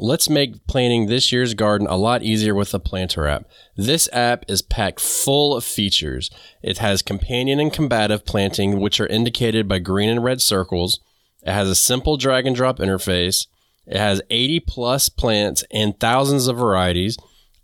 [0.00, 3.46] Let's make planting this year's garden a lot easier with the Planter app.
[3.76, 6.30] This app is packed full of features.
[6.62, 11.00] It has companion and combative planting, which are indicated by green and red circles.
[11.42, 13.48] It has a simple drag and drop interface.
[13.88, 17.18] It has 80 plus plants and thousands of varieties.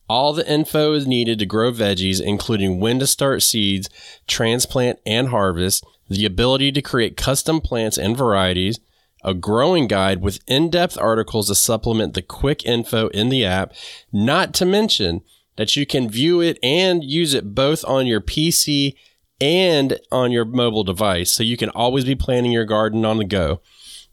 [0.09, 3.89] All the info is needed to grow veggies, including when to start seeds,
[4.27, 8.81] transplant, and harvest, the ability to create custom plants and varieties,
[9.25, 13.73] a growing guide with in depth articles to supplement the quick info in the app,
[14.13, 15.23] not to mention
[15.57, 18.95] that you can view it and use it both on your PC
[19.41, 21.31] and on your mobile device.
[21.33, 23.61] So you can always be planning your garden on the go.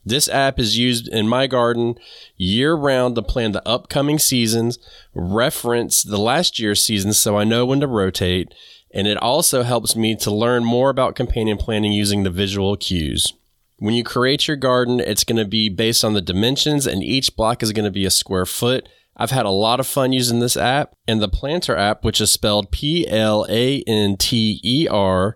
[0.04, 1.96] This app is used in my garden
[2.36, 4.80] year round to plan the upcoming seasons,
[5.14, 8.52] reference the last year's seasons so I know when to rotate,
[8.94, 13.34] and it also helps me to learn more about companion planting using the visual cues.
[13.82, 17.36] When you create your garden, it's going to be based on the dimensions, and each
[17.36, 18.88] block is going to be a square foot.
[19.18, 22.30] I've had a lot of fun using this app, and the Planter app, which is
[22.30, 25.36] spelled P L A N T E R,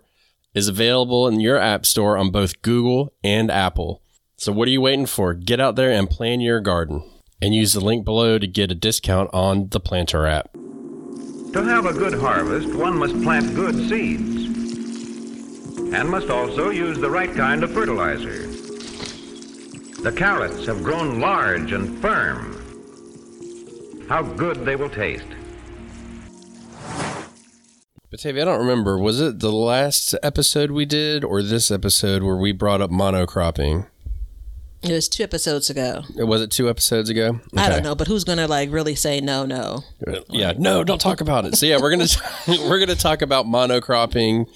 [0.54, 4.00] is available in your app store on both Google and Apple.
[4.36, 5.34] So, what are you waiting for?
[5.34, 7.02] Get out there and plan your garden.
[7.42, 10.52] And use the link below to get a discount on the Planter app.
[10.52, 14.55] To have a good harvest, one must plant good seeds
[15.94, 18.46] and must also use the right kind of fertilizer.
[20.02, 22.52] The carrots have grown large and firm.
[24.08, 25.26] How good they will taste.
[28.10, 28.98] Batavia, I don't remember.
[28.98, 33.86] Was it the last episode we did or this episode where we brought up monocropping?
[34.82, 36.02] It was two episodes ago.
[36.14, 37.40] Was it two episodes ago?
[37.56, 39.82] I don't know, but who's gonna like really say no, no?
[40.28, 41.56] Yeah, no, don't talk about it.
[41.56, 42.06] So yeah, we're gonna
[42.68, 44.46] we're gonna talk about monocropping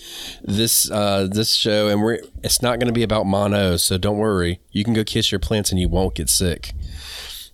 [0.43, 4.61] this uh, this show, and we're it's not gonna be about mono, so don't worry.
[4.71, 6.73] You can go kiss your plants, and you won't get sick.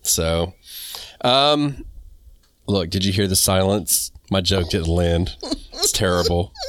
[0.03, 0.55] So,
[1.23, 1.85] um,
[2.67, 4.13] look, did you hear the silence?
[4.31, 5.37] My joke didn't land.
[5.73, 6.53] It's terrible.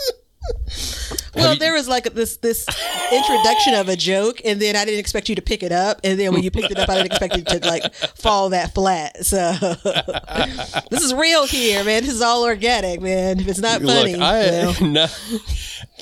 [1.35, 2.65] Well, there was like this this
[3.11, 6.19] introduction of a joke, and then I didn't expect you to pick it up, and
[6.19, 9.25] then when you picked it up, I didn't expect it to like fall that flat.
[9.25, 9.51] So
[10.89, 12.03] this is real here, man.
[12.03, 13.39] This is all organic, man.
[13.39, 15.07] If it's not funny, Look, I well, no,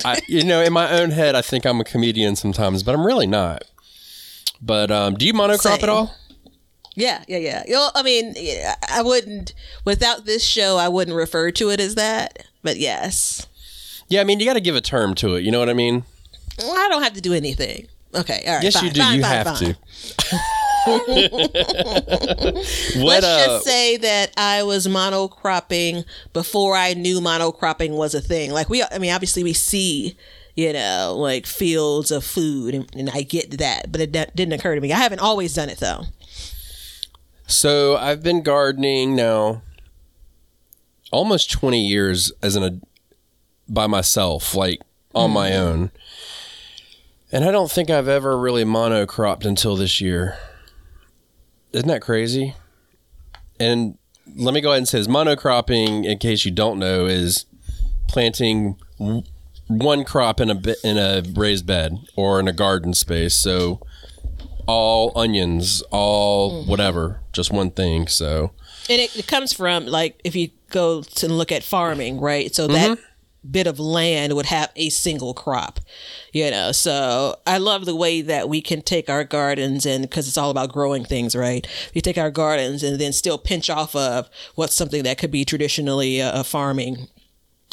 [0.04, 3.06] I you know in my own head I think I'm a comedian sometimes, but I'm
[3.06, 3.64] really not.
[4.62, 6.16] But um, do you monocrop at all?
[6.96, 7.64] yeah, yeah, yeah.
[7.68, 8.36] You know, I mean,
[8.90, 9.54] I wouldn't
[9.84, 12.46] without this show, I wouldn't refer to it as that.
[12.64, 13.48] But yes,
[14.08, 15.44] Yeah, I mean you got to give a term to it.
[15.44, 16.04] You know what I mean?
[16.60, 17.88] I don't have to do anything.
[18.14, 18.64] Okay, all right.
[18.64, 19.02] Yes, fine, you do.
[19.02, 19.78] fine, you fine, have to.
[20.86, 21.08] what?
[21.08, 28.52] Let's uh, just say that I was monocropping before I knew monocropping was a thing.
[28.52, 30.16] Like we, I mean, obviously we see,
[30.56, 34.54] you know, like fields of food, and, and I get that, but it d- didn't
[34.54, 34.94] occur to me.
[34.94, 36.04] I haven't always done it though.
[37.48, 39.64] So I've been gardening now
[41.12, 42.84] almost 20 years as an
[43.68, 44.82] by myself, like
[45.14, 45.68] on my Mm-hmm.
[45.68, 45.92] own.
[47.32, 50.38] And I don't think I've ever really monocropped until this year.
[51.74, 52.56] Isn't that crazy?
[53.60, 53.98] And
[54.36, 57.46] let me go ahead and say this monocropping, in case you don't know, is
[58.08, 58.78] planting
[59.68, 63.36] one crop in a in a raised bed or in a garden space.
[63.36, 63.82] So
[64.68, 68.08] all onions, all whatever, just one thing.
[68.08, 68.52] So
[68.90, 72.54] And it, it comes from like if you go to look at farming, right?
[72.56, 72.98] So that
[73.52, 75.80] bit of land would have a single crop,
[76.34, 76.72] you know.
[76.72, 80.50] So I love the way that we can take our gardens and because it's all
[80.50, 81.68] about growing things, right?
[81.94, 85.46] We take our gardens and then still pinch off of what's something that could be
[85.46, 87.08] traditionally a, a farming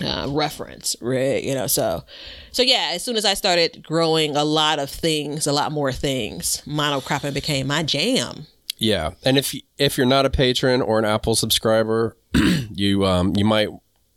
[0.03, 1.43] uh, reference, right?
[1.43, 2.05] You know, so
[2.51, 2.91] so yeah.
[2.95, 7.35] As soon as I started growing a lot of things, a lot more things, monocropping
[7.35, 8.47] became my jam.
[8.79, 12.17] yeah, and if if you're not a patron or an Apple subscriber,
[12.75, 13.69] you um you might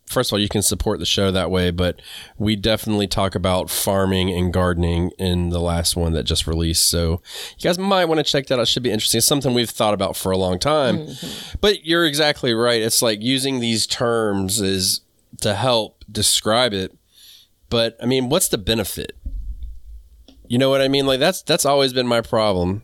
[0.05, 2.01] first of all you can support the show that way, but
[2.37, 6.87] we definitely talk about farming and gardening in the last one that just released.
[6.89, 7.21] So
[7.57, 8.63] you guys might want to check that out.
[8.63, 9.17] It should be interesting.
[9.19, 10.99] It's something we've thought about for a long time.
[10.99, 11.57] Mm-hmm.
[11.61, 12.81] But you're exactly right.
[12.81, 15.01] It's like using these terms is
[15.41, 16.95] to help describe it.
[17.69, 19.17] But I mean, what's the benefit?
[20.47, 21.07] You know what I mean?
[21.07, 22.83] Like that's that's always been my problem.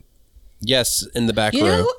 [0.59, 1.77] Yes, in the back You row.
[1.83, 1.93] know,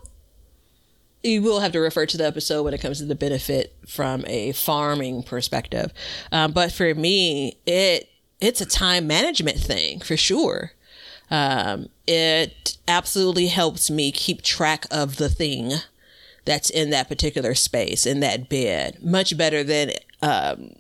[1.23, 4.25] you will have to refer to the episode when it comes to the benefit from
[4.27, 5.93] a farming perspective.
[6.31, 8.09] Um, but for me, it
[8.41, 10.73] it's a time management thing for sure.
[11.31, 15.73] Um, it absolutely helps me keep track of the thing
[16.45, 20.73] that's in that particular space in that bed much better than um,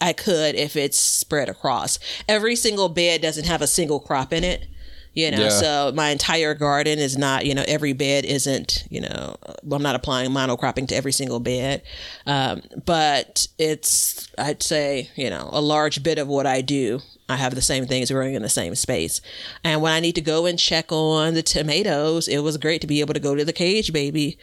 [0.00, 1.98] I could if it's spread across.
[2.28, 4.66] Every single bed doesn't have a single crop in it,
[5.14, 5.48] You know, Yeah.
[5.48, 9.36] so my entire garden is not, you know, every bed isn't, you know,
[9.70, 11.82] I'm not applying monocropping to every single bed.
[12.26, 17.00] Um, but it's, I'd say, you know, a large bit of what I do.
[17.28, 19.20] I have the same things growing in the same space.
[19.62, 22.86] And when I need to go and check on the tomatoes, it was great to
[22.86, 24.36] be able to go to the cage, baby.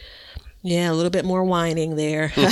[0.64, 2.32] Yeah, a little bit more whining there.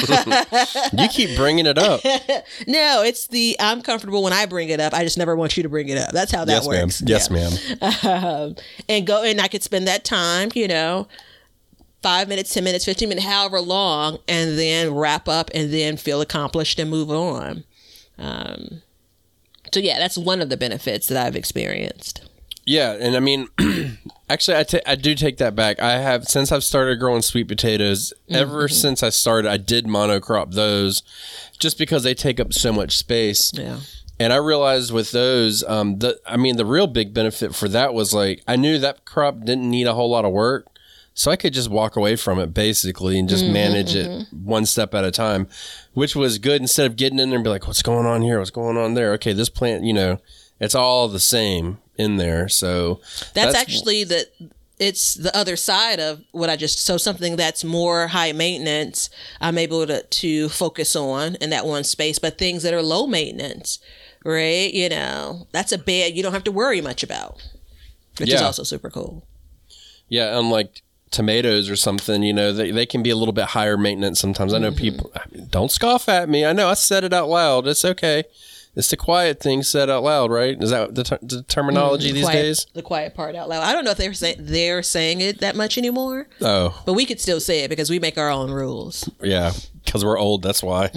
[0.92, 2.00] You keep bringing it up.
[2.66, 4.92] no, it's the I'm comfortable when I bring it up.
[4.92, 6.10] I just never want you to bring it up.
[6.12, 6.82] That's how that yes, ma'am.
[6.86, 7.02] works.
[7.06, 8.22] Yes, Yeah.
[8.32, 8.56] ma'am.
[8.88, 11.06] and go and I could spend that time, you know,
[12.02, 16.20] five minutes, ten minutes, fifteen minutes, however long, and then wrap up and then feel
[16.20, 17.62] accomplished and move on.
[18.18, 18.82] Um,
[19.72, 22.22] so yeah, that's one of the benefits that I've experienced.
[22.66, 23.48] Yeah, and I mean,
[24.28, 25.80] actually, I I do take that back.
[25.80, 28.12] I have since I've started growing sweet potatoes.
[28.28, 28.74] Ever Mm-hmm.
[28.74, 31.02] since I started, I did monocrop those,
[31.58, 33.50] just because they take up so much space.
[33.54, 33.80] Yeah.
[34.18, 37.94] And I realized with those, um, the I mean, the real big benefit for that
[37.94, 40.66] was like I knew that crop didn't need a whole lot of work,
[41.14, 44.94] so I could just walk away from it basically and just manage it one step
[44.94, 45.48] at a time,
[45.94, 48.38] which was good instead of getting in there and be like, "What's going on here?
[48.38, 50.18] What's going on there?" Okay, this plant, you know,
[50.60, 52.48] it's all the same in there.
[52.48, 53.00] So
[53.34, 54.26] That's, actually the
[54.78, 59.10] it's the other side of what I just so something that's more high maintenance
[59.40, 63.06] I'm able to to focus on in that one space but things that are low
[63.06, 63.78] maintenance
[64.24, 67.46] right you know that's a bed you don't have to worry much about
[68.18, 69.26] which is also super cool
[70.10, 73.78] Yeah, unlike tomatoes or something, you know, they, they can be a little bit higher
[73.78, 74.52] maintenance sometimes.
[74.52, 74.78] I know mm-hmm.
[74.78, 76.44] people I mean, don't scoff at me.
[76.44, 77.66] I know I said it out loud.
[77.66, 78.24] It's okay.
[78.76, 80.56] It's the quiet thing said out loud, right?
[80.62, 82.66] Is that the, ter- the terminology these quiet, days?
[82.72, 85.56] the quiet part out loud I don't know if they're say, they're saying it that
[85.56, 89.08] much anymore Oh, but we could still say it because we make our own rules
[89.22, 89.52] yeah,
[89.84, 90.42] because we're old.
[90.42, 90.90] That's why.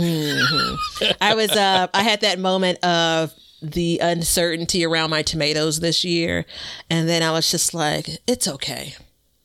[1.19, 6.45] I was uh I had that moment of the uncertainty around my tomatoes this year
[6.89, 8.95] and then I was just like it's okay.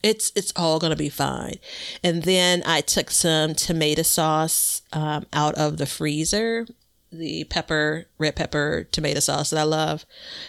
[0.03, 1.57] It's it's all going to be fine.
[2.05, 6.67] And then I took some tomato sauce um, out of the freezer,
[7.11, 10.05] the pepper, red pepper tomato sauce that I love.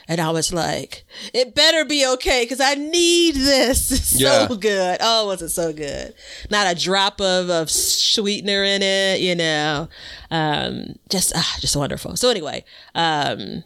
[0.10, 3.92] And I was like, it better be okay because I need this.
[4.00, 4.48] It's Yeah.
[4.48, 4.98] so good.
[5.00, 6.14] Oh, was it so good?
[6.50, 9.88] Not a drop of, of sweetener in it, you know.
[10.32, 12.16] Um, just ah, just wonderful.
[12.18, 13.64] So anyway, um,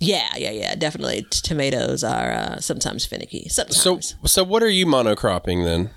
[0.00, 1.22] yeah, yeah, yeah, definitely.
[1.22, 3.48] T- tomatoes are uh, sometimes finicky.
[3.50, 4.16] So, Sometimes.
[4.24, 5.90] so what are you monocropping then?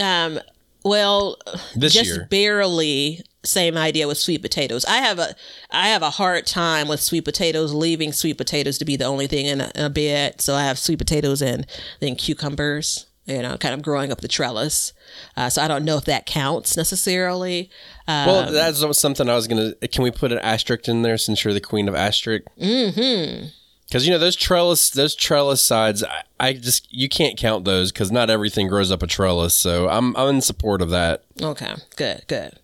[0.00, 0.38] um,
[0.84, 1.38] well,
[1.74, 2.26] This just year?
[2.28, 3.22] barely.
[3.44, 4.84] Same idea with sweet potatoes.
[4.84, 5.34] I have a
[5.70, 9.26] I have a hard time with sweet potatoes, leaving sweet potatoes to be the only
[9.26, 10.40] thing in a, in a bed.
[10.40, 11.66] So I have sweet potatoes and
[12.00, 13.06] then cucumbers.
[13.24, 14.92] You know, kind of growing up the trellis.
[15.36, 17.70] Uh, so I don't know if that counts necessarily.
[18.08, 19.74] Uh, Well, that's something I was gonna.
[19.92, 22.44] Can we put an asterisk in there since you're the queen of asterisk?
[22.60, 23.46] Mm-hmm.
[23.86, 27.92] Because you know those trellis, those trellis sides, I, I just you can't count those
[27.92, 29.54] because not everything grows up a trellis.
[29.54, 31.24] So I'm I'm in support of that.
[31.40, 32.58] Okay, good, good.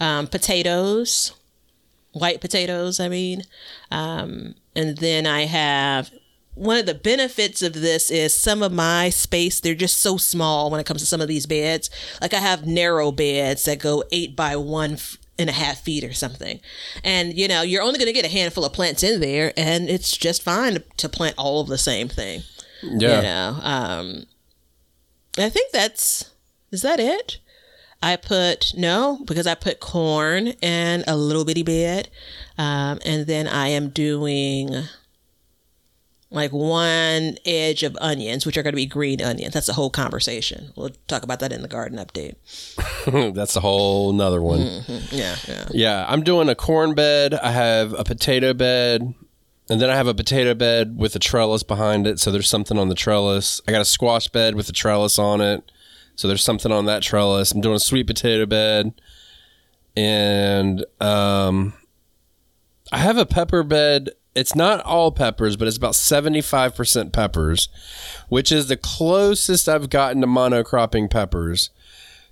[0.00, 1.32] Um, potatoes,
[2.12, 3.42] white potatoes, I mean.
[3.90, 6.10] Um, and then I have
[6.54, 10.70] one of the benefits of this is some of my space, they're just so small
[10.70, 11.88] when it comes to some of these beds.
[12.20, 14.98] Like I have narrow beds that go eight by one
[15.38, 16.60] and a half feet or something.
[17.02, 19.88] And, you know, you're only going to get a handful of plants in there, and
[19.88, 22.42] it's just fine to, to plant all of the same thing.
[22.82, 23.16] Yeah.
[23.16, 24.26] You know, um,
[25.38, 26.30] I think that's
[26.70, 27.38] is that it.
[28.02, 32.10] I put no because I put corn and a little bitty bed,
[32.58, 34.70] um, and then I am doing
[36.32, 39.54] like one edge of onions, which are going to be green onions.
[39.54, 40.72] That's a whole conversation.
[40.74, 42.34] We'll talk about that in the garden update.
[43.34, 44.60] that's a whole nother one.
[45.10, 45.68] Yeah, yeah.
[45.70, 47.34] Yeah, I'm doing a corn bed.
[47.34, 49.14] I have a potato bed,
[49.68, 52.18] and then I have a potato bed with a trellis behind it.
[52.18, 53.60] So there's something on the trellis.
[53.68, 55.70] I got a squash bed with a trellis on it.
[56.16, 57.52] So there's something on that trellis.
[57.52, 58.92] I'm doing a sweet potato bed,
[59.96, 61.72] and um,
[62.92, 64.10] I have a pepper bed.
[64.34, 67.68] It's not all peppers, but it's about 75% peppers,
[68.28, 71.70] which is the closest I've gotten to monocropping peppers.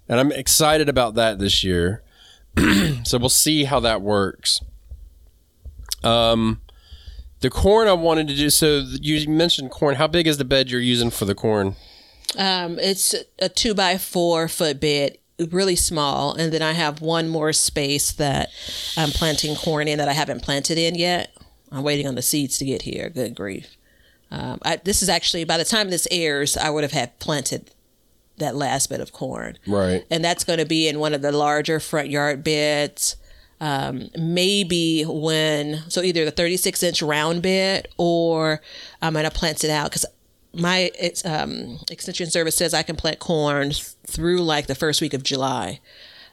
[0.09, 2.03] And I'm excited about that this year.
[3.05, 4.61] So we'll see how that works.
[6.05, 6.61] Um,
[7.41, 8.51] the corn I wanted to do.
[8.51, 9.97] So you mentioned corn.
[9.97, 11.77] How big is the bed you're using for the corn?
[12.39, 15.19] Um, it's a two by four foot bed,
[15.51, 18.51] really small, and then I have one more space that
[18.97, 21.37] I'm planting corn in that I haven't planted in yet.
[21.73, 23.11] I'm waiting on the seeds to get here.
[23.11, 23.77] Good grief!
[24.31, 27.71] Um, I, this is actually by the time this airs, I would have had planted
[28.39, 30.05] that last bit of corn, Right.
[30.11, 33.17] and that's going to be in one of the larger front yard beds.
[33.63, 38.63] Um, maybe when so either the 36 inch round bed or
[39.03, 40.07] I'm gonna plant it out because
[40.53, 43.73] my it's, um, extension service says I can plant corn
[44.07, 45.81] through like the first week of July.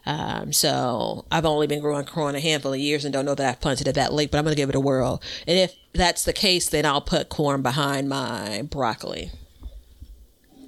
[0.06, 3.50] Um, so I've only been growing corn a handful of years and don't know that
[3.50, 5.22] I've planted it that late, but I'm going to give it a whirl.
[5.46, 9.32] And if that's the case, then I'll put corn behind my broccoli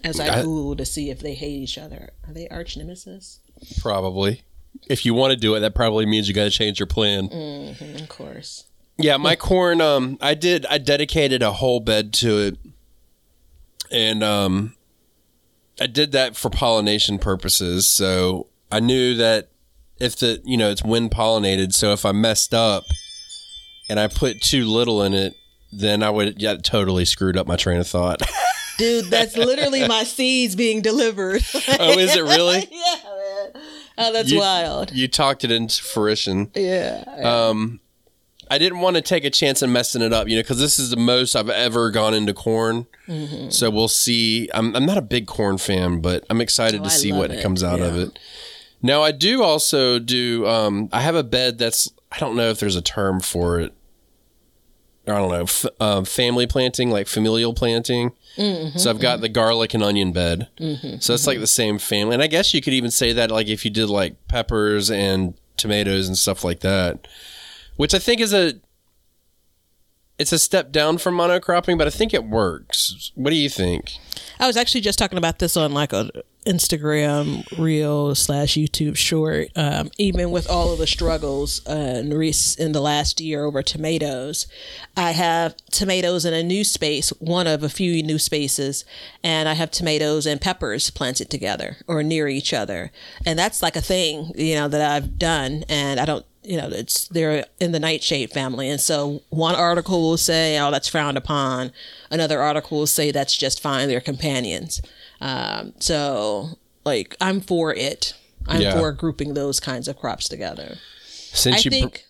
[0.04, 2.10] as I, I- Google to see if they hate each other.
[2.28, 3.40] Are they arch nemesis?
[3.80, 4.44] Probably.
[4.90, 7.30] If you want to do it, that probably means you got to change your plan.
[7.30, 8.66] Mm, of course.
[8.98, 9.80] Yeah, my corn.
[9.82, 10.66] Um, I did.
[10.66, 12.58] I dedicated a whole bed to it,
[13.92, 14.76] and um,
[15.80, 17.88] I did that for pollination purposes.
[17.88, 19.50] So I knew that
[20.00, 22.84] if the you know it's wind pollinated, so if I messed up
[23.90, 25.34] and I put too little in it,
[25.72, 28.22] then I would yeah totally screwed up my train of thought.
[28.78, 31.42] Dude, that's literally my seeds being delivered.
[31.80, 32.60] oh, is it really?
[32.72, 33.64] yeah, man.
[33.98, 34.94] Oh, that's You- wild.
[34.94, 36.50] You talked it into fruition.
[36.56, 37.04] Yeah.
[37.22, 37.82] Um,
[38.50, 40.80] I didn't want to take a chance in messing it up, you know, because this
[40.80, 42.88] is the most I've ever gone into corn.
[43.08, 43.50] Mm-hmm.
[43.52, 44.50] So we'll see.
[44.54, 47.42] I'm, I'm not a big corn fan, but I'm excited Oh, to see what it.
[47.44, 48.18] comes out of it.
[48.82, 52.60] Now, I do also do, um, I have a bed that's, I don't know if
[52.60, 53.74] there's a term for it.
[55.08, 58.12] I don't know, f- uh, family planting, like familial planting.
[58.38, 60.48] Mm-hmm, So I've got the garlic and onion bed.
[61.00, 62.14] So it's like the same family.
[62.14, 65.34] And I guess you could even say that like if you did like peppers and
[65.58, 67.08] tomatoes and stuff like that,
[67.80, 68.56] which I think is a
[70.18, 73.14] it's a step down from monocropping, but I think it works.
[73.16, 73.94] What do you think?
[74.38, 76.12] I was actually just talking about this on like a
[76.46, 79.48] Instagram reel slash YouTube short.
[79.56, 84.46] Um, even with all of the struggles uh, in, in the last year over tomatoes,
[84.98, 88.84] I have tomatoes in a new space, one of a few new spaces,
[89.24, 92.92] and I have tomatoes and peppers planted together or near each other,
[93.26, 96.70] and that's like a thing you know that I've done, and I don't you know,
[96.72, 98.70] it's they're in the nightshade family.
[98.70, 101.72] And so one article will say, oh, that's frowned upon.
[102.10, 103.88] Another article will say that's just fine.
[103.88, 104.82] They're companions.
[105.22, 108.14] Um, so like I'm for it.
[108.48, 108.74] I'm Yeah.
[108.80, 110.78] for grouping those kinds of crops together.
[111.06, 112.06] Since I you br- think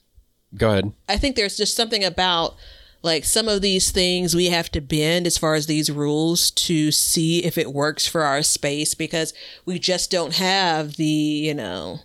[0.56, 0.94] go ahead.
[1.08, 2.56] I think there's just something about
[3.02, 6.92] like some of these things we have to bend as far as these rules to
[6.92, 9.34] see if it works for our space because
[9.66, 12.00] we just don't have the, you know,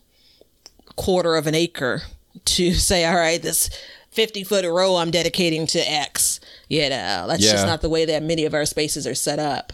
[0.97, 2.03] quarter of an acre
[2.45, 3.71] to say, all right, this
[4.11, 6.41] 50 foot row I'm dedicating to X.
[6.69, 9.73] You know, that's just not the way that many of our spaces are set up.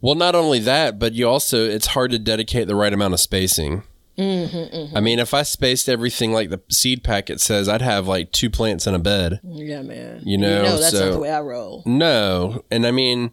[0.00, 3.20] Well, not only that, but you also it's hard to dedicate the right amount of
[3.20, 3.84] spacing.
[4.18, 4.96] Mm-hmm, mm-hmm.
[4.96, 8.50] I mean, if I spaced everything like the seed packet says, I'd have like two
[8.50, 9.40] plants in a bed.
[9.42, 10.22] Yeah, man.
[10.24, 11.82] You know, that's so- not the way I roll.
[11.86, 13.32] No, and I mean,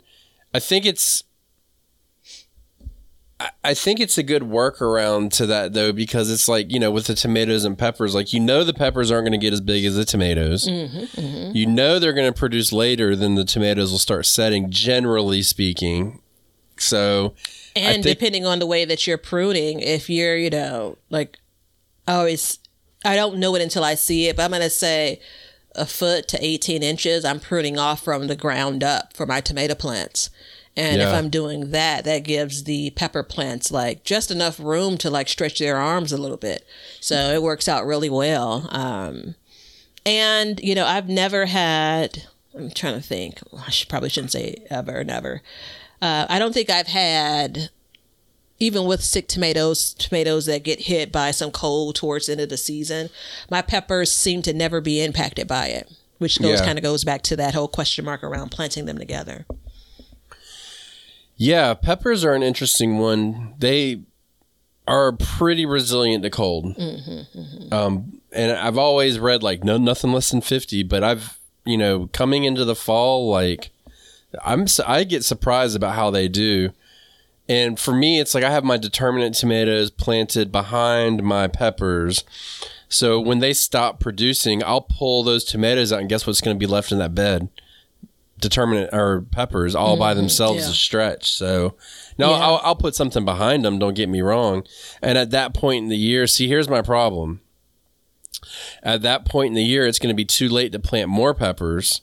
[0.53, 1.23] I think it's.
[3.63, 7.07] I- think it's a good workaround to that though, because it's like you know, with
[7.07, 9.85] the tomatoes and peppers, like you know, the peppers aren't going to get as big
[9.85, 10.67] as the tomatoes.
[10.67, 11.55] Mm-hmm, mm-hmm.
[11.55, 14.69] You know, they're going to produce later than the tomatoes will start setting.
[14.69, 16.21] Generally speaking,
[16.77, 17.33] so
[17.75, 21.37] And think- depending on the way that you're pruning, if you're, you know, like
[22.07, 22.59] I always,
[23.05, 25.21] I don't know it until I see it, but I'm going to say
[25.75, 29.75] a foot to 18 inches, I'm pruning off from the ground up for my tomato
[29.75, 30.29] plants.
[30.77, 35.09] And if I'm doing that, that gives the pepper plants like just enough room to
[35.09, 36.65] like stretch their arms a little bit.
[37.01, 38.67] So it works out really well.
[38.71, 39.35] Um,
[40.05, 42.23] and, you know, I've never had,
[42.57, 45.41] I'm trying to think, I should, probably shouldn't say ever, never.
[46.01, 47.69] Uh, I don't think I've had,
[48.57, 52.49] even with sick tomatoes, tomatoes that get hit by some cold towards the end of
[52.49, 53.09] the season,
[53.51, 56.65] my peppers seem to never be impacted by it, which goes Yeah.
[56.65, 59.45] kind of goes back to that whole question mark around planting them together.
[61.41, 63.53] Yeah, peppers are an interesting one.
[63.57, 64.01] They
[64.85, 66.75] are pretty resilient to cold.
[67.71, 72.07] Um, and I've always read like no nothing less than fifty, but I've you know
[72.07, 73.69] coming into the fall like
[74.43, 76.71] I'm I get surprised about how they do.
[77.47, 82.23] And for me, it's like I have my determinate tomatoes planted behind my peppers.
[82.89, 86.59] So when they stop producing, I'll pull those tomatoes out, and guess what's going to
[86.59, 87.47] be left in that bed?
[88.39, 90.67] Determinate or peppers all by themselves yeah.
[90.67, 91.31] to stretch.
[91.31, 91.75] So
[92.17, 92.37] no, Yeah.
[92.37, 93.79] I'll, I'll put something behind them.
[93.79, 94.63] Don't get me wrong.
[95.01, 97.41] And at that point in the year, see, here's my problem.
[98.81, 101.33] At that point in the year, it's going to be too late to plant more
[101.33, 102.01] peppers.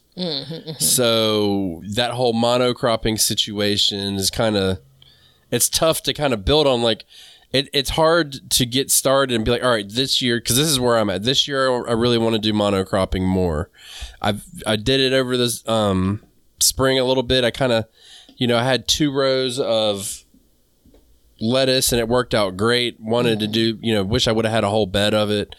[0.78, 4.78] So that whole monocropping situation is kind of
[5.50, 7.04] it's tough to kind of build on like
[7.52, 10.66] it, it's hard to get started and be like all right this year because this
[10.68, 13.70] is where i'm at this year i really want to do monocropping more
[14.20, 16.22] i've i did it over this um
[16.60, 17.84] spring a little bit i kind of
[18.36, 20.24] you know i had two rows of
[21.40, 24.54] lettuce and it worked out great wanted to do you know wish i would have
[24.54, 25.54] had a whole bed of it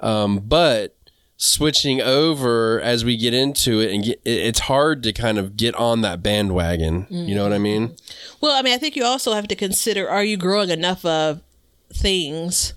[0.00, 0.94] um but
[1.38, 5.54] switching over as we get into it and get, it- it's hard to kind of
[5.56, 7.06] get on that bandwagon.
[7.10, 7.94] You know what I mean?
[8.40, 11.42] Well, I mean, I think you also have to consider: Are you growing enough of
[11.92, 12.72] things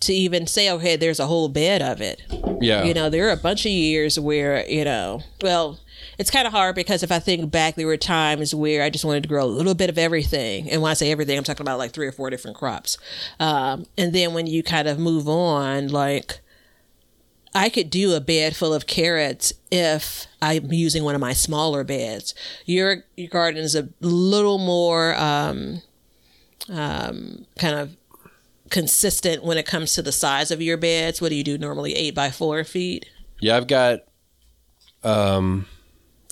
[0.00, 2.20] to even say, "Okay, there's a whole bed of it"?
[2.60, 2.84] Yeah.
[2.84, 5.78] You know, there are a bunch of years where you know, well.
[6.22, 9.04] It's kind of hard because if I think back, there were times where I just
[9.04, 10.70] wanted to grow a little bit of everything.
[10.70, 12.96] And when I say everything, I'm talking about like three or four different crops.
[13.40, 16.38] Um, and then when you kind of move on, like
[17.56, 21.82] I could do a bed full of carrots if I'm using one of my smaller
[21.82, 22.36] beds.
[22.66, 25.82] Your your garden is a little more um,
[26.68, 27.96] um, kind of
[28.70, 31.20] consistent when it comes to the size of your beds.
[31.20, 31.96] What do you do normally?
[31.96, 33.06] Eight by four feet.
[33.40, 34.02] Yeah, I've got
[35.02, 35.66] um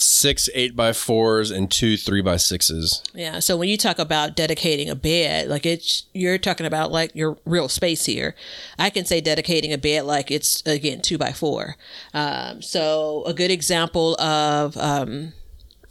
[0.00, 3.02] six eight by fours and two three by sixes.
[3.14, 3.38] Yeah.
[3.38, 7.36] So when you talk about dedicating a bed, like it's you're talking about like your
[7.44, 8.34] real space here.
[8.78, 11.76] I can say dedicating a bed like it's again two by four.
[12.14, 15.32] Um, so a good example of um,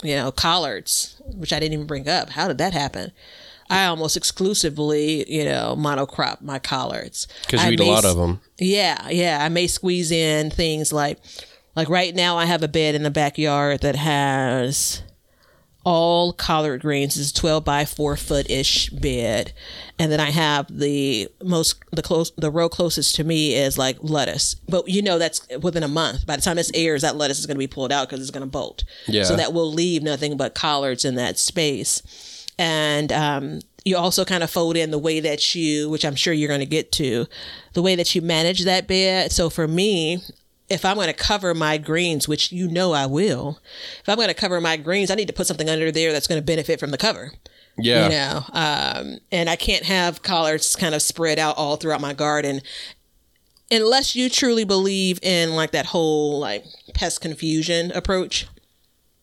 [0.03, 2.31] you know collards, which I didn't even bring up.
[2.31, 3.11] How did that happen?
[3.71, 8.17] I almost exclusively, you know, monocrop my collards Because I you eat a lot of
[8.17, 8.41] them.
[8.57, 9.37] yeah, yeah.
[9.43, 11.19] I may squeeze in things like,
[11.75, 15.01] like right now, I have a bed in the backyard that has
[15.85, 17.17] all collard greens.
[17.17, 19.53] It's a twelve by four foot ish bed,
[19.97, 23.97] and then I have the most the close the row closest to me is like
[24.01, 24.55] lettuce.
[24.67, 26.25] But you know that's within a month.
[26.25, 28.31] By the time this airs, that lettuce is going to be pulled out because it's
[28.31, 28.83] going to bolt.
[29.07, 29.23] Yeah.
[29.23, 32.03] So that will leave nothing but collards in that space
[32.59, 36.33] and um, you also kind of fold in the way that you, which I'm sure
[36.33, 37.25] you're going to get to,
[37.73, 39.31] the way that you manage that bed.
[39.31, 40.21] So for me,
[40.69, 43.59] if I'm going to cover my greens, which you know I will,
[43.99, 46.27] if I'm going to cover my greens, I need to put something under there that's
[46.27, 47.31] going to benefit from the cover.
[47.77, 48.03] Yeah.
[48.03, 52.13] You know, um, and I can't have collards kind of spread out all throughout my
[52.13, 52.61] garden
[53.71, 58.47] unless you truly believe in like that whole like pest confusion approach.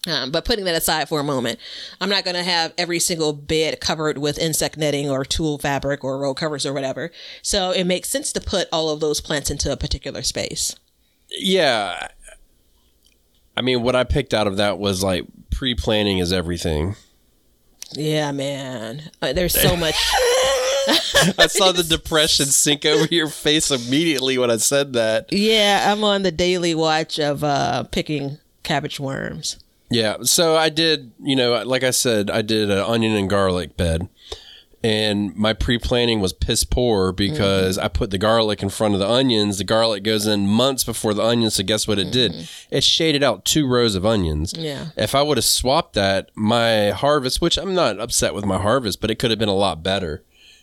[0.06, 1.58] Um, but putting that aside for a moment,
[2.00, 6.04] I'm not going to have every single bed covered with insect netting or tulle fabric
[6.04, 7.10] or roll covers or whatever.
[7.42, 10.76] So it makes sense to put all of those plants into a particular space.
[11.36, 12.08] Yeah.
[13.56, 16.96] I mean, what I picked out of that was like pre planning is everything.
[17.92, 19.10] Yeah, man.
[19.22, 19.94] Uh, there's so much.
[21.38, 25.32] I saw the depression sink over your face immediately when I said that.
[25.32, 29.58] yeah, I'm on the daily watch of uh, picking cabbage worms.
[29.90, 30.16] Yeah.
[30.22, 34.08] So I did, you know, like I said, I did an onion and garlic bed.
[34.84, 39.00] And my pre planning was piss poor because I put the garlic in front of
[39.00, 39.58] the onions.
[39.58, 41.54] The garlic goes in months before the onions.
[41.54, 42.48] So guess what it did?
[42.70, 44.54] It shaded out two rows of onions.
[44.56, 44.88] Yeah.
[44.96, 49.00] If I would have swapped that, my harvest, which I'm not upset with my harvest,
[49.00, 50.22] but it could have been a lot better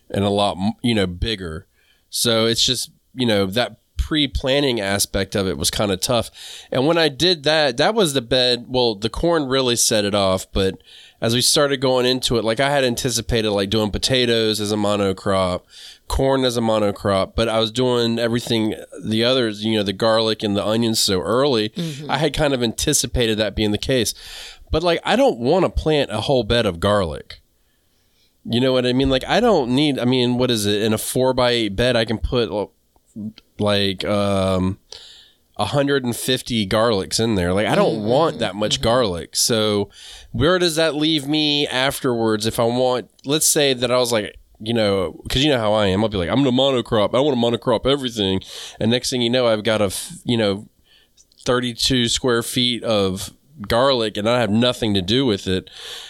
[0.10, 1.68] and a lot, you know, bigger.
[2.10, 6.30] So it's just, you know, that pre planning aspect of it was kind of tough.
[6.72, 8.66] And when I did that, that was the bed.
[8.68, 10.78] Well, the corn really set it off, but
[11.24, 14.76] as we started going into it, like I had anticipated like doing potatoes as a
[14.76, 15.62] monocrop,
[16.10, 20.44] corn as a monocrop, but I was doing everything the others, you know, the garlic
[20.44, 21.72] and the onions so early.
[22.10, 24.14] I had kind of anticipated that being the case.
[24.70, 27.40] But like I don't want to plant a whole bed of garlic.
[28.44, 29.10] You know what I mean?
[29.10, 30.00] Like I don't need.
[30.00, 31.96] I mean, what is it in a four by eight bed?
[31.96, 32.70] I can put
[33.60, 34.78] like um,
[35.56, 37.54] 150 garlics in there.
[37.54, 38.08] Like I don't mm-hmm.
[38.08, 38.84] want that much mm-hmm.
[38.84, 39.36] garlic.
[39.36, 39.90] So
[40.32, 42.46] where does that leave me afterwards?
[42.46, 44.38] If I want, let's say that I was like.
[44.60, 46.04] You know, because you know how I am.
[46.04, 47.14] I'll be like, I'm gonna monocrop.
[47.14, 48.40] I want to monocrop everything,
[48.80, 50.70] and next thing you know, I've got a, f- you know,
[51.44, 53.34] 32 square feet of
[53.68, 55.70] garlic and I have nothing to do with it.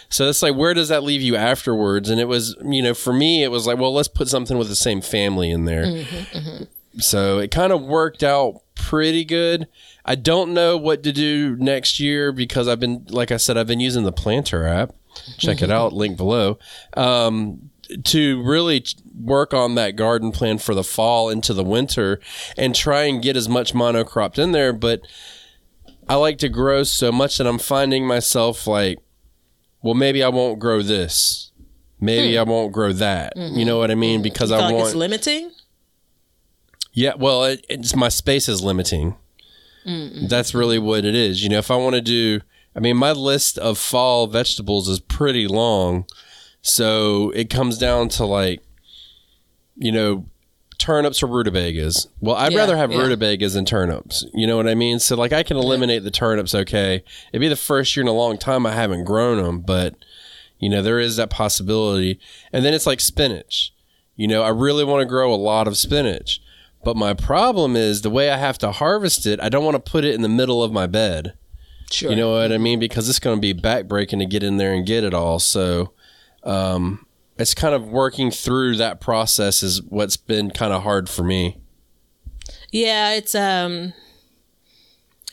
[0.09, 2.09] So it's like, where does that leave you afterwards?
[2.09, 4.69] And it was, you know, for me, it was like, well, let's put something with
[4.69, 5.85] the same family in there.
[5.85, 6.63] Mm-hmm,
[6.99, 9.67] So it kind of worked out pretty good.
[10.05, 13.67] I don't know what to do next year because I've been, like I said, I've
[13.67, 14.93] been using the Planter app.
[15.37, 16.57] Check it out, link below.
[16.95, 17.69] Um,
[18.05, 18.83] to really
[19.15, 22.19] work on that garden plan for the fall into the winter
[22.57, 24.73] and try and get as much monocropped in there.
[24.73, 25.01] But
[26.09, 28.99] I like to grow so much that I'm finding myself like,
[29.81, 31.51] well, maybe I won't grow this.
[31.99, 33.33] Maybe I won't grow that.
[33.37, 34.21] You know what I mean?
[34.21, 34.87] Because I like want.
[34.87, 35.51] it's limiting?
[36.93, 39.15] Yeah, well, it, it's my space is limiting.
[39.85, 41.43] That's really what it is.
[41.43, 42.39] You know, if I want to do,
[42.75, 46.05] I mean, my list of fall vegetables is pretty long,
[46.61, 48.63] so it comes down to like,
[49.75, 50.25] you know,
[50.77, 52.07] turnips or rutabagas.
[52.21, 52.99] Well, I'd Yeah, rather have yeah.
[53.01, 54.25] rutabagas than turnips.
[54.33, 54.99] You know what I mean?
[54.99, 56.55] So like, I can eliminate the turnips.
[56.55, 57.03] Okay,
[57.33, 59.95] it'd be the first year in a long time I haven't grown them, but
[60.59, 62.19] you know, there is that possibility.
[62.53, 63.73] And then it's like spinach.
[64.15, 66.39] You know, I really want to grow a lot of spinach.
[66.83, 69.91] But my problem is the way I have to harvest it, I don't want to
[69.91, 71.33] put it in the middle of my bed.
[71.89, 72.09] Sure.
[72.09, 72.79] You know what I mean?
[72.79, 75.39] Because it's going to be backbreaking to get in there and get it all.
[75.39, 75.93] So
[76.43, 77.05] um,
[77.37, 81.57] it's kind of working through that process is what's been kind of hard for me.
[82.71, 83.93] Yeah, it's um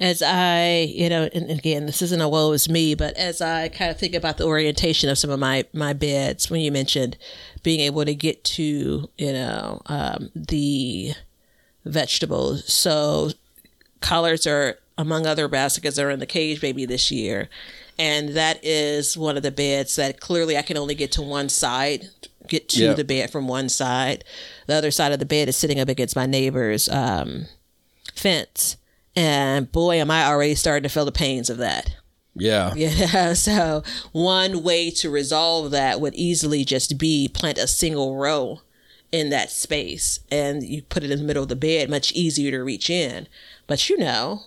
[0.01, 3.69] as I, you know, and again, this isn't a woe is me, but as I
[3.69, 7.19] kind of think about the orientation of some of my my beds, when you mentioned
[7.63, 11.13] being able to get to, you know, um, the
[11.85, 13.31] vegetables, so
[14.01, 17.49] collards are among other brassicas are in the cage baby this year,
[17.99, 21.49] and that is one of the beds that clearly I can only get to one
[21.49, 22.07] side,
[22.49, 22.93] get to Yeah.
[22.95, 24.25] the bed from one side.
[24.67, 27.47] The other side of the bed is sitting up against my neighbor's um,
[28.15, 28.77] fence.
[29.17, 31.91] And boy, am I already starting to feel the pains of that.
[32.35, 32.73] Yeah.
[32.77, 33.33] Yeah.
[33.35, 38.61] So one way to resolve that would easily just be plant a single row
[39.13, 42.51] in that space and you put it in the middle of the bed, much easier
[42.51, 43.27] to reach in.
[43.67, 44.43] But you know,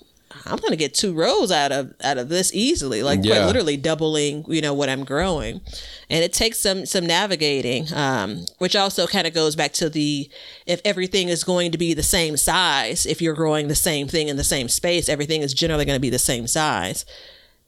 [0.46, 4.46] I'm gonna get two rows out of out of this easily, like quite literally doubling,
[4.48, 5.62] you know, what I'm growing.
[6.10, 10.30] And it takes some some navigating, um, which also kind of goes back to the
[10.66, 14.28] if everything is going to be the same size, if you're growing the same thing
[14.28, 17.06] in the same space, everything is generally going to be the same size.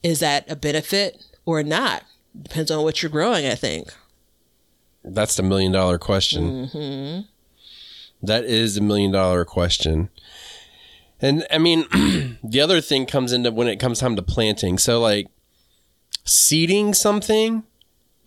[0.03, 2.03] Is that a benefit or not?
[2.41, 3.93] Depends on what you're growing, I think.
[5.07, 6.67] That's the million dollar question.
[6.67, 8.25] Mm-hmm.
[8.25, 10.09] That is a million dollar question.
[11.21, 11.85] And I mean,
[12.43, 14.77] the other thing comes into when it comes time to planting.
[14.77, 15.27] So, like
[16.23, 17.63] seeding something,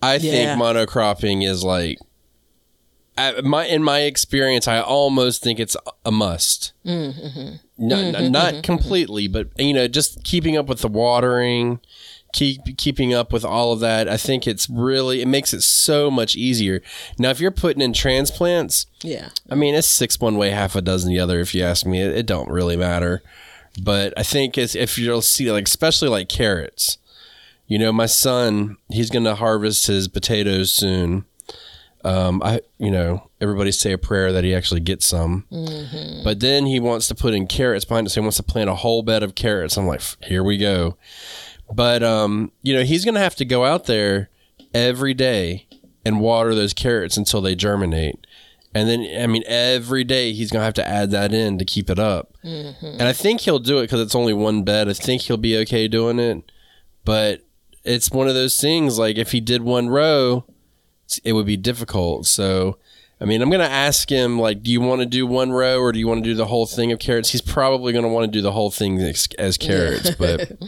[0.01, 0.31] I Yeah.
[0.55, 1.99] think monocropping is like,
[3.17, 6.71] I, my in my experience, I almost think it's a must.
[6.85, 8.61] No, n- not mm-hmm.
[8.61, 11.79] completely, but you know, just keeping up with the watering,
[12.33, 14.07] keep keeping up with all of that.
[14.07, 16.81] I think it's really it makes it so much easier.
[17.17, 19.29] Now, if you're putting in transplants, Yeah.
[19.49, 21.39] I mean, it's six one way, half a dozen the other.
[21.39, 23.21] If you ask me, it, it don't really matter.
[23.81, 26.97] But I think it's, if you'll see, like especially like carrots,
[27.67, 31.25] you know, my son, he's gonna harvest his potatoes soon.
[32.03, 35.45] Um, I, you know, everybody say a prayer that he actually gets some.
[36.23, 38.11] But then he wants to put in carrots behind it.
[38.11, 39.75] So he wants to plant a whole bed of carrots.
[39.77, 40.95] I'm like, here we go.
[41.71, 44.29] But um, you know, he's gonna have to go out there
[44.73, 45.67] every day
[46.05, 48.25] and water those carrots until they germinate.
[48.73, 51.89] And then, I mean, every day he's gonna have to add that in to keep
[51.89, 52.33] it up.
[52.99, 54.87] And I think he'll do it because it's only one bed.
[54.87, 56.51] I think he'll be okay doing it.
[57.05, 57.41] But
[57.83, 58.99] it's one of those things.
[58.99, 60.45] Like if he did one row,
[61.23, 62.27] it would be difficult.
[62.27, 62.77] So,
[63.19, 65.91] I mean, I'm gonna ask him like, do you want to do one row or
[65.91, 67.31] do you want to do the whole thing of carrots?
[67.31, 70.51] He's probably gonna want to do the whole thing as, as carrots, but.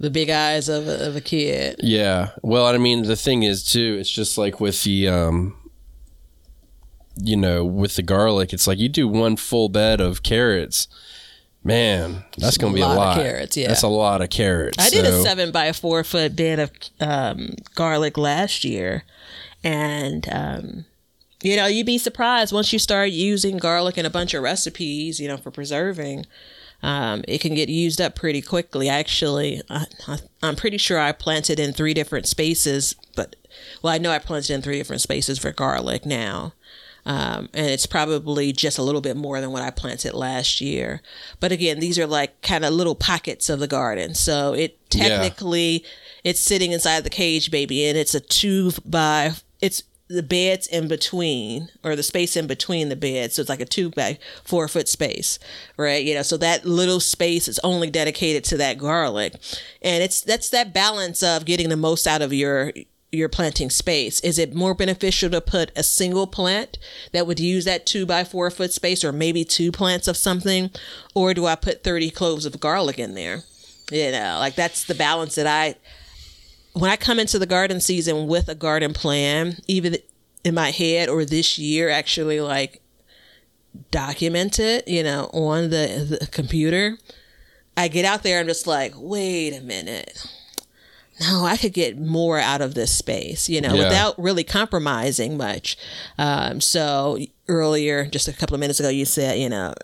[0.00, 1.80] The big eyes of a, of a kid.
[1.82, 2.30] Yeah.
[2.42, 5.56] Well, I mean, the thing is too, it's just like with the um
[7.20, 10.88] you know, with the garlic, it's like you do one full bed of carrots.
[11.64, 13.16] Man, that's going to be a lot of lot.
[13.16, 13.68] carrots, yeah.
[13.68, 14.78] That's a lot of carrots.
[14.78, 19.02] I did a seven by four foot bed of um, garlic last year,
[19.64, 20.84] and um,
[21.42, 25.18] you know you'd be surprised once you start using garlic in a bunch of recipes.
[25.18, 26.26] You know, for preserving,
[26.82, 28.88] um, it can get used up pretty quickly.
[28.88, 33.36] Actually, I, I, I'm pretty sure I planted in three different spaces, but
[33.82, 36.52] well, I know I planted in three different spaces for garlic now.
[37.06, 41.00] Um, and it's probably just a little bit more than what I planted last year.
[41.40, 44.14] But again, these are like kind of little pockets of the garden.
[44.14, 45.08] So it Yeah.
[45.08, 45.84] technically
[46.22, 50.88] it's sitting inside the cage baby and it's a two by it's the beds in
[50.88, 53.34] between or the space in between the beds.
[53.34, 55.38] So it's like a two by four foot space,
[55.76, 56.04] right?
[56.04, 59.34] You know, so that little space is only dedicated to that garlic.
[59.82, 62.72] And it's that's that balance of getting the most out of your
[63.10, 64.20] your planting space.
[64.20, 66.78] Is it more beneficial to put a single plant
[67.12, 70.70] that would use that two by four foot space or maybe two plants of something?
[71.14, 73.44] Or do I put 30 cloves of garlic in there?
[73.90, 75.76] You know, like that's the balance that I,
[76.78, 79.96] when I come into the garden season with a garden plan, even
[80.44, 82.80] in my head or this year, actually like
[83.90, 86.98] document it, you know, on the, the computer,
[87.76, 90.26] I get out there and just like, wait a minute
[91.20, 93.84] no, I could get more out of this space, you know, Yeah.
[93.84, 95.76] without really compromising much.
[96.16, 99.74] Um, so earlier, just a couple of minutes ago, you said, you know,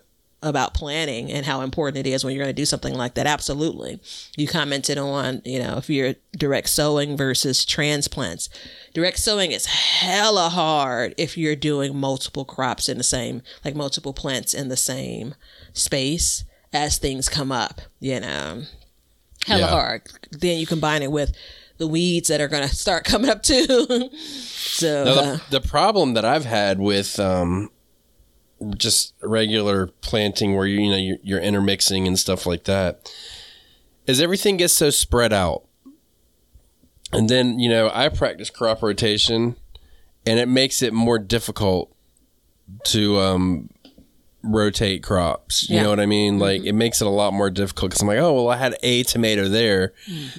[0.44, 3.26] about planning and how important it is when you're going to do something like that.
[3.26, 4.00] Absolutely.
[4.36, 8.48] You commented on, you know, if you're direct sowing versus transplants.
[8.92, 14.12] Direct sowing is hella hard if you're doing multiple crops in the same, like multiple
[14.12, 15.34] plants in the same
[15.72, 18.62] space as things come up, you know
[19.46, 19.68] hella Yeah.
[19.68, 20.02] hard.
[20.30, 21.32] Then you combine it with
[21.78, 23.66] the weeds that are going to start coming up too.
[24.16, 27.70] so Now, uh, the, the problem that I've had with um,
[28.76, 33.10] just regular planting where you you know you're, you're intermixing and stuff like that.
[34.06, 35.64] Is everything gets so spread out
[37.12, 39.56] and then you know i practice crop rotation
[40.26, 41.94] and it makes it more difficult
[42.84, 43.68] to um
[44.42, 45.68] rotate crops.
[45.70, 45.82] You Yeah.
[45.84, 46.38] know what i mean?
[46.38, 48.76] Like it makes it a lot more difficult because i'm like oh well i had
[48.82, 49.92] a tomato there.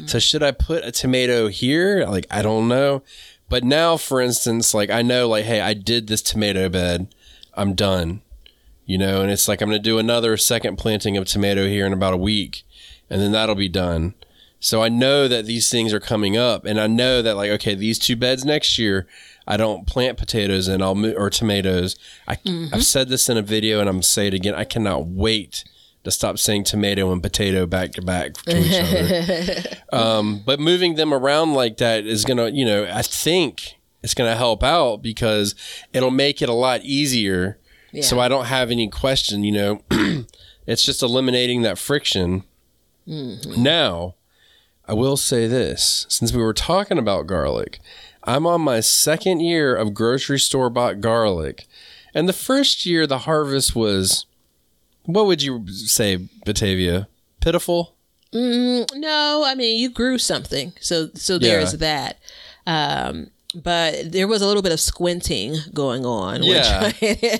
[0.05, 2.05] So should i put a tomato here?
[2.07, 3.01] Like i don't know.
[3.49, 7.07] But now for instance like i know like hey i did this tomato bed
[7.55, 8.21] i'm done
[8.85, 11.93] you know and it's like i'm gonna do another second planting of tomato here in
[11.93, 12.63] about a week
[13.09, 14.13] and then that'll be done
[14.65, 17.75] so I know that these things are coming up, and I know that like okay,
[17.75, 19.05] these two beds next year,
[19.47, 21.95] I don't plant potatoes and I'll or tomatoes.
[22.27, 22.37] I,
[22.73, 24.55] I've said this in a video, and I'm saying it again.
[24.55, 25.65] I cannot wait
[26.03, 29.81] to stop saying tomato and potato back to back to each other.
[29.93, 34.35] um, but moving them around like that is gonna, you know, I think it's gonna
[34.37, 35.55] help out because
[35.91, 37.57] it'll make it a lot easier.
[38.01, 39.43] So I don't have any question.
[39.43, 39.81] You know,
[40.67, 42.43] it's just eliminating that friction.
[43.07, 44.15] Now,
[44.87, 47.79] I will say this since we were talking about garlic,
[48.23, 51.67] I'm on my second year of grocery store bought garlic.
[52.13, 54.25] And the first year, the harvest was,
[55.03, 57.07] what would you say, Batavia?
[57.41, 57.95] Pitiful?
[58.33, 61.77] No, I mean you grew something, so so there's Yeah.
[61.79, 62.17] that.
[62.67, 63.31] Um,
[63.63, 66.41] but there was a little bit of squinting going on.
[66.41, 66.91] which- Yeah.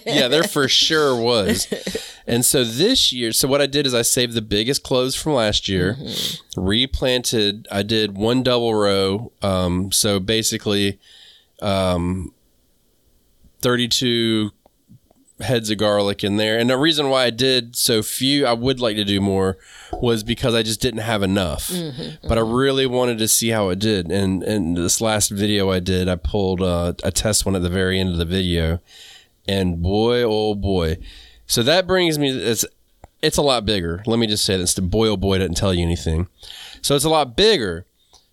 [0.06, 1.68] yeah, there for sure was.
[2.28, 5.34] And so this year, so what I did is I saved the biggest cloves from
[5.34, 5.96] last year,
[6.58, 7.68] replanted.
[7.72, 9.32] I did one double row.
[9.44, 10.98] Um, so basically,
[11.62, 12.34] um,
[13.62, 14.52] 32
[15.42, 16.58] heads of garlic in there.
[16.58, 19.58] And the reason why I did so few, I would like to do more,
[19.92, 21.68] was because I just didn't have enough.
[21.68, 22.54] Mm-hmm, but I mm-hmm.
[22.54, 24.12] really wanted to see how it did.
[24.12, 27.70] And and this last video I did, I pulled uh, a test one at the
[27.70, 28.80] very end of the video,
[29.48, 30.98] and boy, oh boy.
[31.48, 32.30] So that brings me.
[32.30, 32.66] It's
[33.22, 34.04] it's a lot bigger.
[34.06, 36.28] Let me just say this: the boy, oh boy, didn't tell you anything.
[36.82, 37.86] So it's a lot bigger.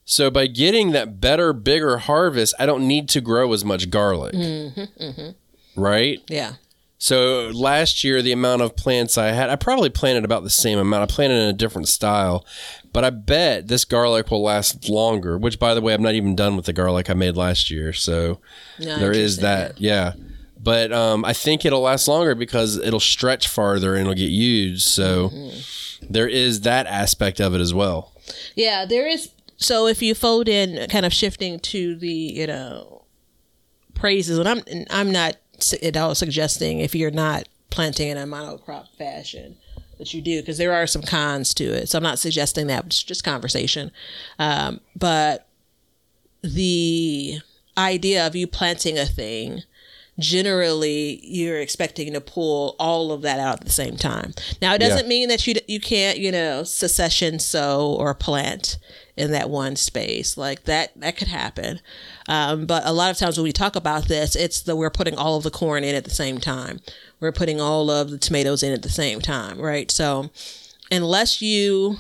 [0.05, 4.35] So by getting that better, bigger harvest, I don't need to grow as much garlic.
[4.35, 6.21] Mm-hmm, right?
[6.29, 6.55] yeah.
[7.03, 10.79] So last year, the amount of plants I had, I probably planted about the same
[10.79, 11.03] amount.
[11.11, 12.47] I planted in a different style,
[12.93, 15.37] but I bet this garlic will last longer.
[15.37, 17.93] Which, by the way, I'm not even done with the garlic I made last year.
[17.93, 18.39] So
[18.79, 20.13] No, there is that, yeah.
[20.63, 24.87] But um, I think it'll last longer because it'll stretch farther and it'll get used.
[24.87, 26.07] So Mm-hmm.
[26.13, 28.13] there is that aspect of it as well.
[28.55, 29.31] Yeah, there is.
[29.57, 33.03] So if you fold in, kind of shifting to the you know
[33.95, 35.35] praises, and I'm and I'm not
[35.83, 39.57] at all suggesting if you're not planting in a monocrop fashion
[39.99, 41.89] that you do because there are some cons to it.
[41.89, 42.87] So I'm not suggesting that.
[42.87, 43.91] It's just conversation.
[44.39, 45.47] Um, but
[46.43, 47.39] the
[47.79, 49.63] idea of you planting a thing
[50.19, 54.35] generally you're expecting to pull all of that out at the same time.
[54.61, 55.09] Now it doesn't Yeah.
[55.09, 58.77] mean that you you can't, you know, succession sow or plant
[59.17, 60.37] in that one space.
[60.37, 61.81] Like that that could happen.
[62.29, 65.17] Um, but a lot of times when we talk about this, it's that we're putting
[65.17, 66.81] all of the corn in at the same time.
[67.21, 69.91] We're putting all of the tomatoes in at the same time, right?
[69.91, 70.31] So
[70.91, 71.99] unless you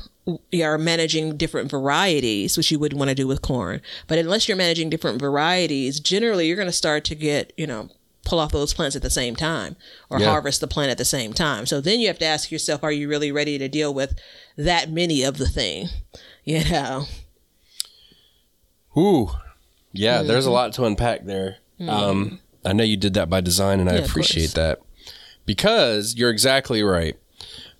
[0.55, 4.57] are managing different varieties, which you wouldn't want to do with corn, but unless you're
[4.57, 7.88] managing different varieties, generally you're going to start to get, you know,
[8.25, 9.77] pull off those plants at the same time
[10.11, 10.31] or Yeah.
[10.31, 11.67] harvest the plant at the same time.
[11.67, 14.15] So then you have to ask yourself, are you really ready to deal with
[14.57, 15.89] that many of the thing?
[16.45, 17.07] You know?
[18.97, 19.31] Ooh,
[19.93, 20.23] yeah.
[20.23, 20.55] There's a Mm-hmm.
[20.55, 21.57] lot to unpack there.
[21.89, 24.81] Um, I know you did that by design, and I Yeah, appreciate that
[25.47, 27.17] because you're exactly right.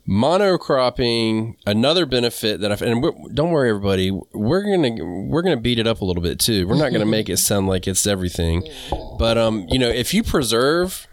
[0.09, 5.79] Monocropping, another benefit that I've, and we're, don't worry, everybody, we're gonna we're gonna beat
[5.79, 6.67] it up a little bit too.
[6.67, 8.69] We're not gonna make it sound like it's everything,
[9.19, 11.07] but um, you know, if you preserve,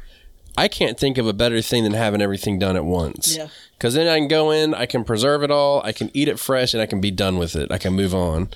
[0.58, 3.38] I can't think of a better thing than having everything done at once.
[3.38, 3.47] Yeah.
[3.78, 6.39] Because then I can go in, I can preserve it all, I can eat it
[6.39, 7.71] fresh, and I can be done with it.
[7.71, 8.49] I can move on.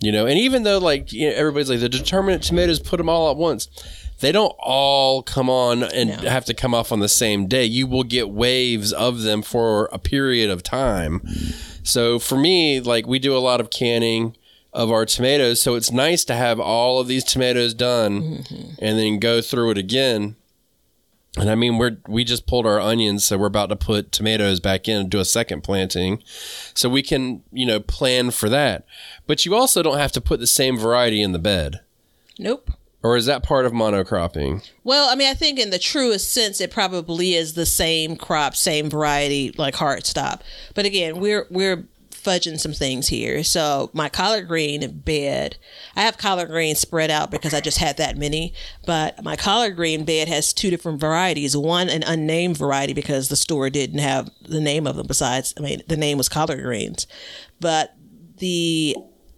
[0.00, 3.08] You know, and even though like you know, everybody's like the determinate tomatoes, put them
[3.08, 3.68] all at once.
[4.24, 6.30] They don't all come on and No.
[6.30, 7.66] have to come off on the same day.
[7.66, 11.20] You will get waves of them for a period of time.
[11.82, 14.34] So for me, like we do a lot of canning
[14.72, 18.70] of our tomatoes, so it's nice to have all of these tomatoes done mm-hmm.
[18.78, 20.36] and then go through it again.
[21.36, 24.58] And I mean, we're we just pulled our onions, so we're about to put tomatoes
[24.58, 26.22] back in and do a second planting,
[26.72, 28.86] so we can you know plan for that.
[29.26, 31.80] But you also don't have to put the same variety in the bed,
[32.38, 32.70] Nope.
[33.04, 34.66] Or is that part of monocropping?
[34.82, 38.56] Well, I mean, I think in the truest sense, it probably is the same crop,
[38.56, 40.42] same variety, like hard stop.
[40.74, 43.44] But again, we're we're fudging some things here.
[43.44, 45.58] So my collard green bed,
[45.94, 48.54] I have collard greens spread out because I just had that many.
[48.86, 51.54] But my collard green bed has two different varieties.
[51.54, 55.06] One an unnamed variety because the store didn't have the name of them.
[55.06, 57.06] Besides, I mean, the name was collard greens.
[57.60, 57.94] But
[58.38, 58.96] the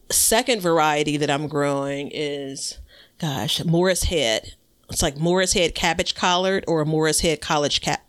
[0.08, 2.78] second variety that I'm growing is,
[3.18, 4.54] gosh, Morris Head.
[4.90, 8.04] It's like Morris Head cabbage collard or a Morris Head college cap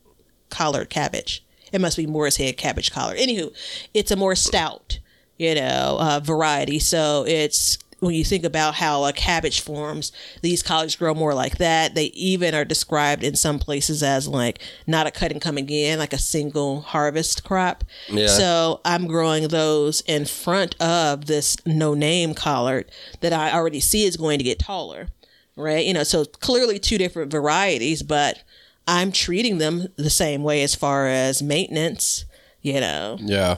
[0.50, 1.44] collard cabbage.
[1.72, 3.18] It must be Morris Head cabbage collard.
[3.18, 3.54] Anywho,
[3.94, 5.00] it's a more stout,
[5.38, 6.80] you know, uh, variety.
[6.80, 11.58] So it's when you think about how a cabbage forms, these collards grow more like
[11.58, 11.96] that.
[11.96, 15.98] They even are described in some places as like not a cut and come again,
[15.98, 17.84] like a single harvest crop.
[18.08, 18.28] Yeah.
[18.28, 24.04] So I'm growing those in front of this no name collard that I already see
[24.04, 25.08] is going to get taller.
[25.56, 25.86] Right.
[25.86, 28.44] You know, so clearly two different varieties, but
[28.88, 32.26] I'm treating them the same way as far as maintenance,
[32.62, 33.18] you know.
[33.20, 33.58] Yeah.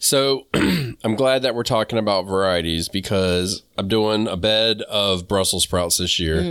[0.00, 5.62] So I'm glad that we're talking about varieties because I'm doing a bed of Brussels
[5.62, 6.42] sprouts this year.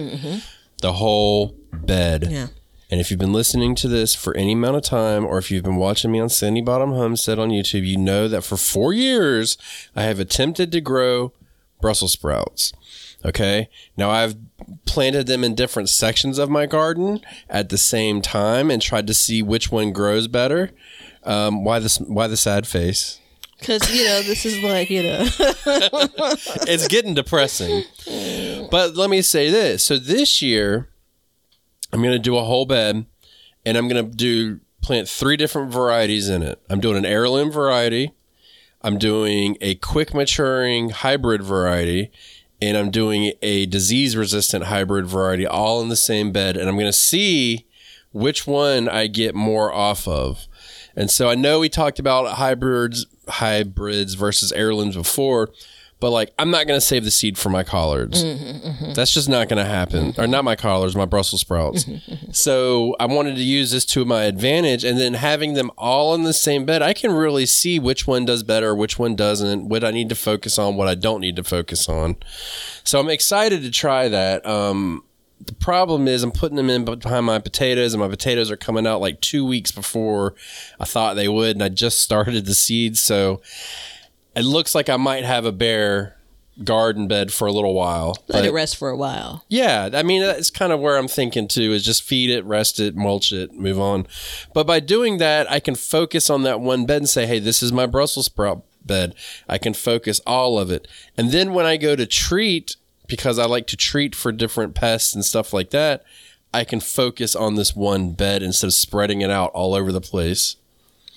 [0.82, 2.28] The whole bed.
[2.30, 2.48] Yeah.
[2.92, 5.64] And if you've been listening to this for any amount of time, or if you've
[5.64, 9.58] been watching me on Sandy Bottom Homestead on YouTube, you know that for four years
[9.96, 11.34] I have attempted to grow
[11.82, 12.72] Brussels sprouts.
[13.26, 13.68] Okay.
[13.98, 14.36] Now I've
[14.86, 19.14] planted them in different sections of my garden at the same time and tried to
[19.14, 20.72] see which one grows better.
[21.24, 21.98] Um, why this?
[22.00, 23.19] Why the sad face?
[23.60, 25.20] Because, you know, this is like, you know,
[26.66, 27.84] it's getting depressing.
[28.72, 29.86] But let me say this.
[29.86, 30.90] So this year,
[31.92, 33.06] I'm going to do a whole bed
[33.66, 36.62] and I'm going to do plant three different varieties in it.
[36.70, 38.14] I'm doing an heirloom variety,
[38.82, 42.12] I'm doing a quick maturing hybrid variety,
[42.62, 46.56] and I'm doing a disease resistant hybrid variety all in the same bed.
[46.56, 47.68] And I'm going to see
[48.12, 50.48] which one I get more off of.
[51.00, 55.50] And so I know we talked about hybrids, hybrids versus heirlooms before,
[56.02, 58.22] but like I'm not going to save the seed for my collards.
[58.96, 60.14] That's just not going to happen.
[60.18, 61.86] Or not my collards, my Brussels sprouts.
[62.34, 66.24] so I wanted to use this to my advantage, and then having them all in
[66.24, 69.86] the same bed, I can really see which one does better, which one doesn't, what
[69.86, 72.18] I need to focus on, what I don't need to focus on.
[72.84, 74.46] So I'm excited to try that.
[74.46, 75.04] Um,
[75.40, 78.86] the problem is I'm putting them in behind my potatoes, and my potatoes are coming
[78.86, 80.36] out like two weeks before
[80.80, 83.42] I thought they would, and I just started the seeds, so
[84.36, 86.16] it looks like I might have a bare
[86.64, 88.18] garden bed for a little while.
[88.28, 89.46] let it rest for a while.
[89.48, 92.82] yeah, I mean that's kind of where I'm thinking too is just feed it, rest
[92.82, 94.08] it, mulch it, move on.
[94.54, 97.64] But by doing that, I can focus on that one bed and say, "Hey, this
[97.64, 99.16] is my Brussels sprout bed."
[99.48, 100.88] I can focus all of it.
[101.18, 102.76] And then when I go to treat
[103.10, 106.04] because I like to treat for different pests and stuff like that,
[106.54, 110.00] I can focus on this one bed instead of spreading it out all over the
[110.02, 110.56] place.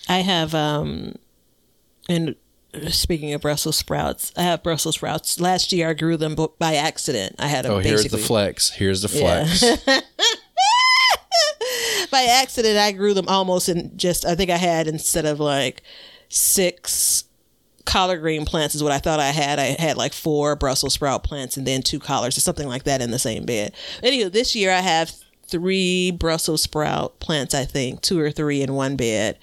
[0.08, 1.14] I have, um,
[2.08, 2.34] and
[2.88, 5.38] speaking of Brussels sprouts, I have Brussels sprouts.
[5.40, 7.36] Last year I grew them by accident.
[7.38, 8.70] I had them Oh, here's the flex.
[8.70, 9.44] Here's the Yeah.
[9.46, 9.84] flex.
[12.10, 12.76] by accident.
[12.78, 14.26] I grew them almost in just.
[14.26, 15.82] I think I had instead of like
[16.28, 17.24] six
[17.84, 19.58] collard green plants is what I thought I had.
[19.58, 23.02] I had like four Brussels sprout plants and then two collards or something like that
[23.02, 23.74] in the same bed.
[24.02, 25.12] Anyway, this year I have
[25.46, 29.38] three Brussels sprout plants, I think, two or three in one bed.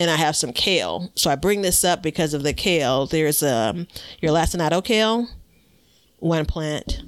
[0.00, 1.12] And I have some kale.
[1.14, 3.06] So I bring this up because of the kale.
[3.06, 3.86] There's um
[4.20, 5.28] your lacinato kale,
[6.18, 7.02] one plant.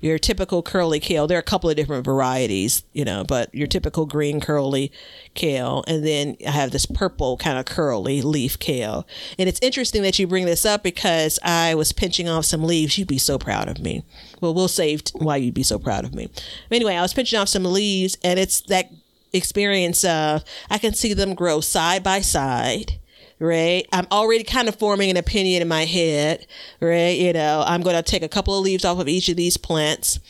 [0.00, 1.26] Your typical curly kale.
[1.26, 4.92] There are a couple of different varieties, you know, but your typical green curly
[5.34, 5.84] kale.
[5.86, 9.06] And then I have this purple kind of curly leaf kale.
[9.38, 12.96] And it's interesting that you bring this up because I was pinching off some leaves.
[12.96, 14.04] You'd be so proud of me.
[14.40, 16.30] Well, we'll save why you'd be so proud of me.
[16.70, 18.90] Anyway, I was pinching off some leaves and it's that
[19.32, 22.99] experience of I can see them grow side by side
[23.40, 23.86] right?
[23.92, 26.46] I'm already kind of forming an opinion in my head,
[26.80, 27.18] right?
[27.18, 29.56] You know, I'm going to take a couple of leaves off of each of these
[29.56, 30.20] plants.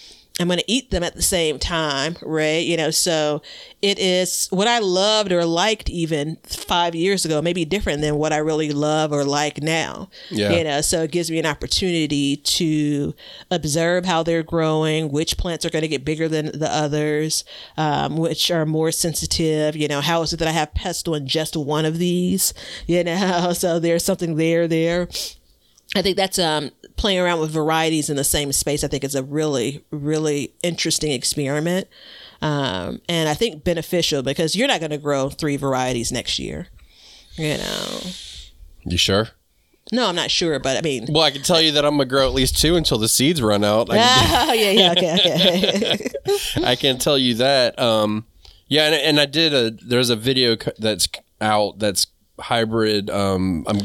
[0.41, 2.65] I'm going to eat them at the same time, right?
[2.65, 3.43] You know, so
[3.83, 8.33] it is what I loved or liked even five years ago, maybe different than what
[8.33, 10.09] I really love or like now.
[10.31, 10.51] Yeah.
[10.53, 13.15] You know, so it gives me an opportunity to
[13.51, 17.45] observe how they're growing, which plants are going to get bigger than the others,
[17.77, 19.77] um, which are more sensitive.
[19.77, 22.55] You know, how is it that I have pests on just one of these?
[22.87, 25.09] You know, so there's something there there.
[25.97, 28.85] I think that's um, playing around with varieties in the same space.
[28.85, 31.89] I think is a really, really interesting experiment,
[32.41, 36.69] um, and I think beneficial because you're not going to grow three varieties next year.
[37.37, 38.01] You know,
[38.85, 39.31] you sure?
[39.93, 42.05] no, I'm not sure, but I mean, Well, I can tell you that I'm gonna
[42.05, 43.89] grow at least two until the seeds run out.
[43.91, 46.11] Oh yeah, yeah, okay, okay.
[46.65, 47.79] I can tell you that.
[47.79, 48.27] Um,
[48.69, 49.71] yeah, and, and I did a.
[49.71, 51.09] There's a video that's
[51.41, 52.07] out that's
[52.39, 53.11] hybrid.
[53.11, 53.81] Um, I'm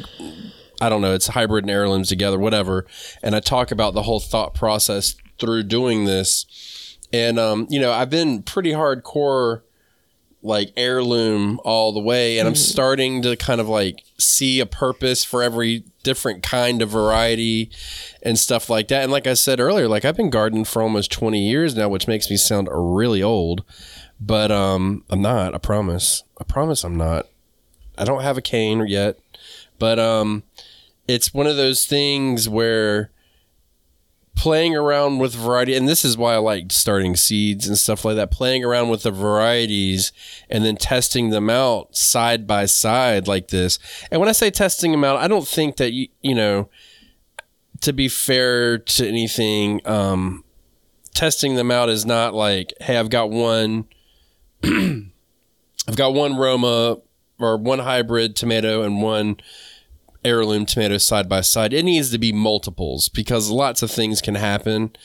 [0.82, 2.86] I don't know, it's hybrid and heirlooms together, whatever.
[3.24, 6.98] And I talk about the whole thought process through doing this.
[7.14, 9.62] And, um, you know, I've been pretty hardcore,
[10.42, 12.38] like heirloom all the way.
[12.38, 16.90] And I'm starting to kind of like see a purpose for every different kind of
[16.90, 17.72] variety
[18.22, 19.04] and stuff like that.
[19.04, 22.08] And like I said earlier, like I've been gardening for almost 20 years now, which
[22.08, 23.64] makes me sound really old.
[24.20, 26.24] But um, I'm not, I promise.
[26.40, 27.28] I promise I'm not.
[27.98, 29.18] I don't have a cane yet.
[29.80, 30.44] But um,
[31.08, 33.12] it's one of those things where
[34.36, 38.18] playing around with variety and this is why I like starting seeds and stuff like
[38.18, 40.12] that playing around with the varieties
[40.50, 43.80] and then testing them out side by side like this.
[44.12, 46.70] And when I say testing them out I don't think that you you know
[47.82, 50.44] to be fair to anything um
[51.14, 53.86] testing them out is not like hey I've got one
[54.64, 56.98] I've got one Roma
[57.40, 59.38] or one hybrid tomato and one
[60.26, 61.72] heirloom tomato side by side.
[61.72, 64.96] It needs to be multiples because lots of things can happen.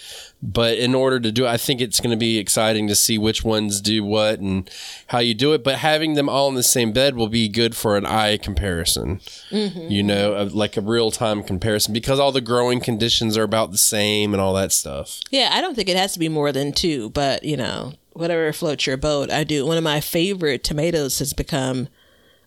[0.43, 3.18] But in order to do it, I think it's going to be exciting to see
[3.18, 4.68] which ones do what and
[5.09, 5.62] how you do it.
[5.62, 9.20] But having them all in the same bed will be good for an eye comparison,
[9.51, 9.91] mm-hmm.
[9.91, 13.78] you know, like a real time comparison because all the growing conditions are about the
[13.78, 15.20] same and all that stuff.
[15.31, 18.51] Yeah, I don't think it has to be more than two, but you know, whatever
[18.55, 19.66] floats your boat, I do.
[19.66, 21.89] One of my favorite tomatoes has become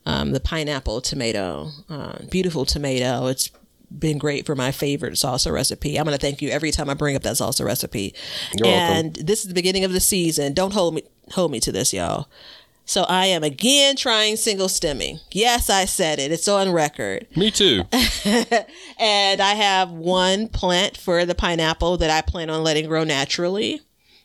[0.06, 1.70] um, the pineapple tomato.
[1.90, 3.28] Uh, beautiful tomato.
[3.28, 3.50] It's
[3.98, 5.98] been great for my favorite salsa recipe.
[5.98, 8.14] I'm going to thank you every time I bring up that salsa recipe.
[8.56, 8.98] You're welcome.
[8.98, 10.54] and this is the beginning of the season.
[10.54, 12.28] Don't hold me hold me to this, y'all.
[12.86, 15.20] So I am again trying single stemming.
[15.32, 16.34] Yes, I said it.
[16.34, 17.28] It's on record.
[17.36, 17.84] Me too.
[19.00, 23.82] And I have one plant for the pineapple that I plan on letting grow naturally.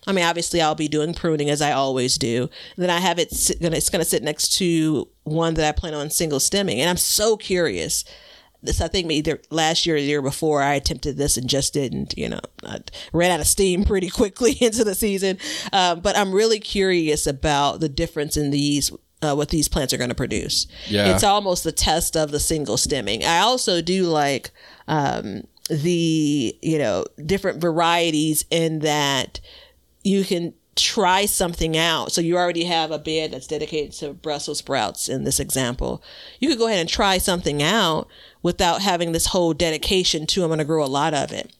[0.08, 2.48] I mean, obviously, I'll be doing pruning as I always do.
[2.78, 3.28] Then I have it.
[3.30, 6.96] It's going to sit next to one that I plan on single stemming, and I'm
[6.96, 8.04] so curious.
[8.62, 11.74] This I think either last year or the year before I attempted this and just
[11.74, 12.16] didn't.
[12.16, 12.78] You know, I
[13.12, 15.36] ran out of steam pretty quickly into the season.
[15.74, 18.90] Um, but I'm really curious about the difference in these.
[19.20, 20.68] Uh, what these plants are going to produce.
[20.86, 21.12] Yeah.
[21.12, 23.24] It's almost the test of the single stemming.
[23.24, 24.52] I also do like
[24.86, 29.40] um, the you know different varieties in that
[30.04, 32.12] you can try something out.
[32.12, 36.02] So you already have a bed that's dedicated to Brussels sprouts in this example.
[36.40, 38.08] You could go ahead and try something out
[38.42, 41.52] without having this whole dedication to I'm going to grow a lot of it.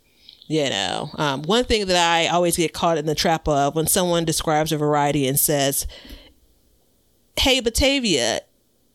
[0.46, 3.86] You know, um, one thing that I always get caught in the trap of when
[3.86, 5.86] someone describes a variety and says,
[7.38, 8.40] hey batavia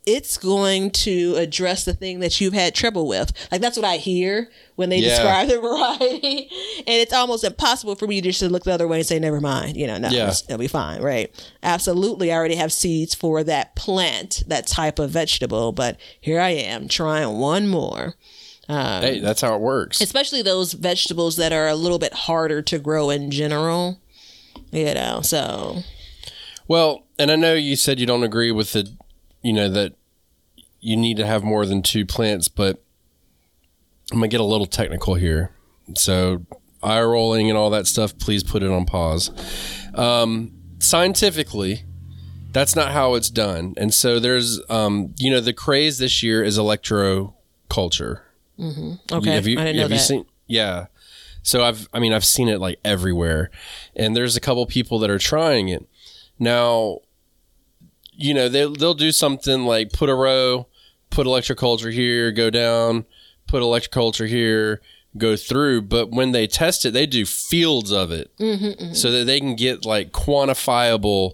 [0.05, 3.97] it's going to address the thing that you've had trouble with like that's what i
[3.97, 5.09] hear when they Yeah.
[5.09, 6.49] describe the variety
[6.79, 9.19] and it's almost impossible for me to just to look the other way and say
[9.19, 10.29] never mind you know no Yeah.
[10.29, 11.33] it'll be fine right
[11.63, 16.49] absolutely i already have seeds for that plant that type of vegetable but here i
[16.49, 18.15] am trying one more
[18.69, 19.99] um, hey, that's how it works.
[19.99, 23.99] especially those vegetables that are a little bit harder to grow in general
[24.71, 25.79] you know so
[26.67, 28.89] Well, and I know you said you don't agree with the,
[29.43, 29.93] you know, that
[30.79, 32.81] you need to have more than two plants, but
[34.11, 35.51] I'm to get a little technical here.
[35.95, 36.45] So,
[36.81, 39.29] eye rolling and all that stuff, please put it on pause.
[39.95, 41.83] Um, scientifically,
[42.51, 43.73] that's not how it's done.
[43.77, 48.21] And so there's, um, you know, the craze this year is electroculture.
[49.11, 50.25] okay Have you, i didn't know have that you seen?
[50.47, 50.85] Yeah.
[51.41, 53.49] So I've, I mean, I've seen it like everywhere,
[53.95, 55.85] and there's a couple people that are trying it
[56.39, 56.99] now.
[58.15, 60.67] You know, they they'll do something like put a row,
[61.09, 63.05] put electroculture here, go down,
[63.47, 64.81] put electroculture here,
[65.17, 65.83] go through.
[65.83, 68.93] But when they test it, they do fields of it, mm-hmm, mm-hmm.
[68.93, 71.33] so that they can get like quantifiable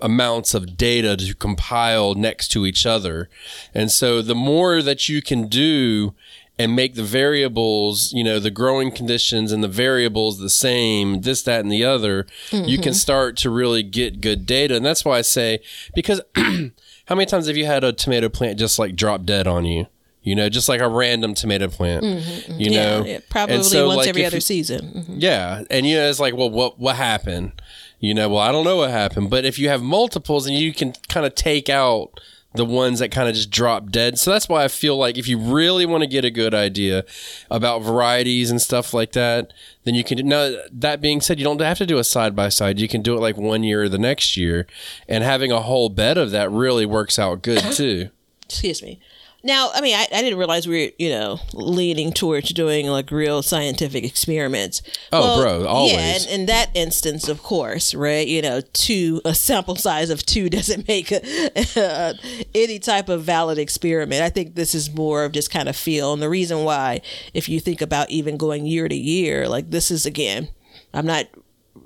[0.00, 3.28] amounts of data to compile next to each other.
[3.72, 6.14] And so the more that you can do
[6.58, 11.42] and make the variables, you know, the growing conditions and the variables the same, this,
[11.42, 14.76] that, and the other, you can start to really get good data.
[14.76, 15.58] And that's why I say,
[15.94, 19.64] because how many times have you had a tomato plant just like drop dead on
[19.64, 19.86] you?
[20.22, 22.02] You know, just like a random tomato plant.
[22.02, 25.04] You Mm-hmm, yeah, know, probably so, once like, every other you- season.
[25.08, 25.16] Mhm.
[25.18, 27.52] yeah, and you know it's like, well, what what happened?
[28.00, 30.72] You know, well, I don't know what happened, but if you have multiples, and you
[30.72, 32.18] can kind of take out
[32.54, 34.18] the ones that kind of just drop dead.
[34.18, 37.04] So that's why I feel like if you really want to get a good idea
[37.50, 39.52] about varieties and stuff like that,
[39.82, 40.26] then you can.
[40.26, 42.78] Now that being said, you don't have to do a side by side.
[42.78, 44.66] You can do it like one year or the next year,
[45.08, 48.10] and having a whole bed of that really works out good too.
[48.44, 49.00] Excuse me.
[49.44, 53.10] Now, I mean, I, I didn't realize we were, you know, leaning towards doing like
[53.10, 54.80] real scientific experiments.
[55.12, 55.92] Oh, bro, always.
[55.92, 58.26] Yeah, in, in that instance, of course, right?
[58.26, 62.14] You know, two a sample size of two doesn't make a,
[62.54, 64.22] any type of valid experiment.
[64.22, 67.02] I think this is more of just kind of feel, and the reason why,
[67.34, 70.48] if you think about even going year to year, like this is again,
[70.94, 71.26] I'm not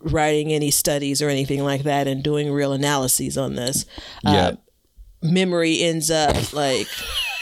[0.03, 3.85] writing any studies or anything like that and doing real analyses on this.
[4.23, 4.31] Yeah.
[4.33, 4.57] Uh,
[5.23, 6.87] memory ends up like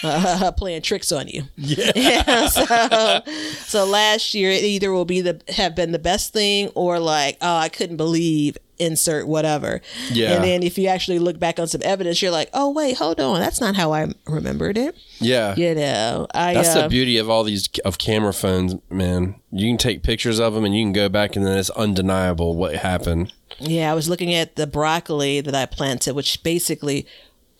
[0.02, 1.44] uh, playing tricks on you.
[1.56, 2.46] Yeah.
[2.48, 3.22] so,
[3.60, 7.36] so last year it either will be the have been the best thing or like
[7.40, 9.80] oh I couldn't believe insert whatever.
[10.10, 10.32] Yeah.
[10.34, 13.20] And then if you actually look back on some evidence, you're like oh wait hold
[13.20, 14.96] on that's not how I remembered it.
[15.18, 15.54] Yeah.
[15.56, 19.36] You know I That's uh, the beauty of all these of camera phones, man.
[19.50, 22.54] You can take pictures of them and you can go back and then it's undeniable
[22.56, 23.32] what happened.
[23.58, 27.06] Yeah, I was looking at the broccoli that I planted, which basically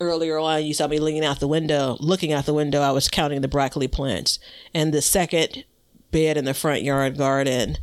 [0.01, 3.09] earlier on you saw me leaning out the window, looking out the window, I was
[3.09, 4.39] counting the broccoli plants.
[4.75, 5.65] And the second
[6.11, 7.79] bed in the front yard garden,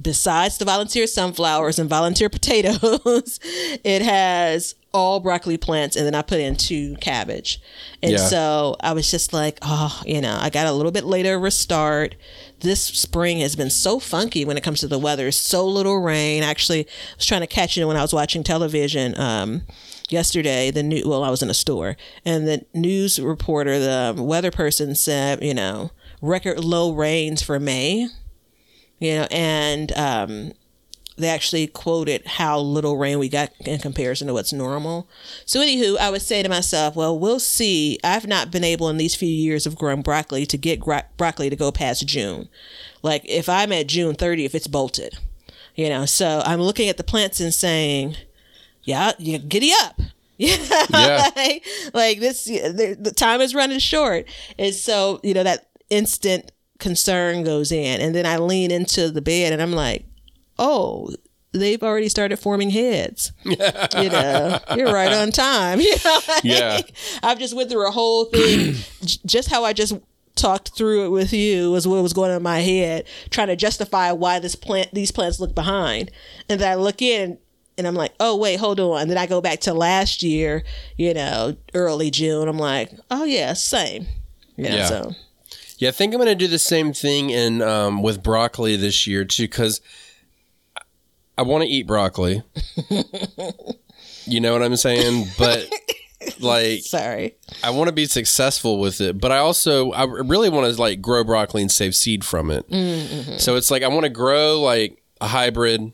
[0.00, 3.40] besides the volunteer sunflowers and volunteer potatoes,
[3.84, 7.60] it has all broccoli plants and then I put in two cabbage.
[8.02, 8.18] And Yeah.
[8.18, 12.14] so I was just like, oh, you know, I got a little bit later restart.
[12.60, 15.30] This spring has been so funky when it comes to the weather.
[15.30, 16.42] So little rain.
[16.42, 19.62] Actually, I was trying to catch it when I was watching television um,
[20.08, 20.70] yesterday.
[20.70, 24.94] The new well, I was in a store, and the news reporter, the weather person
[24.94, 25.90] said, you know,
[26.20, 28.08] record low rains for May.
[29.00, 30.52] You know, and um,
[31.18, 35.08] they actually quoted how little rain we got in comparison to what's normal.
[35.44, 37.98] So, anywho, I would say to myself, well, we'll see.
[38.04, 41.50] I've not been able in these few years of growing broccoli to get gro- broccoli
[41.50, 42.48] to go past June.
[43.02, 45.18] Like, if I'm at June 30th, it's bolted.
[45.74, 48.16] You know, so I'm looking at the plants and saying,
[48.88, 50.00] yeah, yeah giddy up.
[50.40, 50.56] Yeah,
[50.90, 51.28] Yeah.
[51.34, 54.26] like, like this, the, the time is running short,
[54.56, 59.20] and so you know that instant concern goes in, and then I lean into the
[59.20, 60.04] bed and I'm like,
[60.56, 61.10] oh,
[61.50, 63.32] they've already started forming heads.
[63.44, 65.80] you know, you're right on time.
[65.88, 66.80] You know, like, Yeah.
[67.24, 68.76] I've just went through a whole thing,
[69.26, 69.94] just how I just
[70.36, 73.56] talked through it with you was what was going on in my head, trying to
[73.56, 76.12] justify why this plant, these plants look behind,
[76.48, 77.38] and then I look in.
[77.78, 79.02] And I'm like, oh wait, hold on.
[79.02, 80.64] And then I go back to last year,
[80.96, 82.48] you know, early June.
[82.48, 84.06] I'm like, oh yeah, same.
[84.56, 84.86] You know, Yeah.
[84.86, 85.14] So
[85.78, 89.06] Yeah, I think I'm going to do the same thing in um, with broccoli this
[89.06, 89.80] year too, because
[91.38, 92.42] I want to eat broccoli.
[94.26, 95.28] you know what I'm saying?
[95.38, 95.72] But
[96.40, 97.36] like, sorry.
[97.62, 101.00] I want to be successful with it, but I also I really want to like
[101.00, 102.66] grow broccoli and save seed from it.
[103.40, 105.92] So it's like I want to grow like a hybrid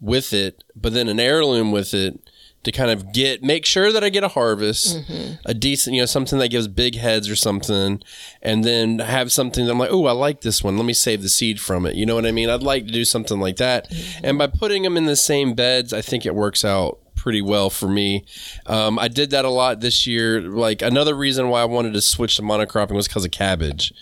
[0.00, 2.20] with it, but then an heirloom with it
[2.64, 4.98] to kind of get make sure that I get a harvest,
[5.44, 8.02] a decent, you know, something that gives big heads or something,
[8.42, 10.76] and then have something that I'm like, oh, I like this one.
[10.76, 11.94] Let me save the seed from it.
[11.94, 12.50] You know what I mean?
[12.50, 13.92] I'd like to do something like that,
[14.22, 17.68] and by putting them in the same beds, I think it works out pretty well
[17.68, 18.24] for me.
[18.66, 20.40] Um, I did that a lot this year.
[20.40, 23.92] Like another reason why I wanted to switch to monocropping was because of cabbage.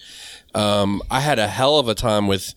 [0.55, 2.55] Um, I had a hell of a time with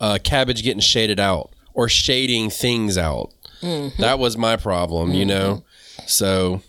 [0.00, 3.32] uh, cabbage getting shaded out or shading things out.
[3.62, 5.62] That was my problem, you know.
[6.06, 6.62] So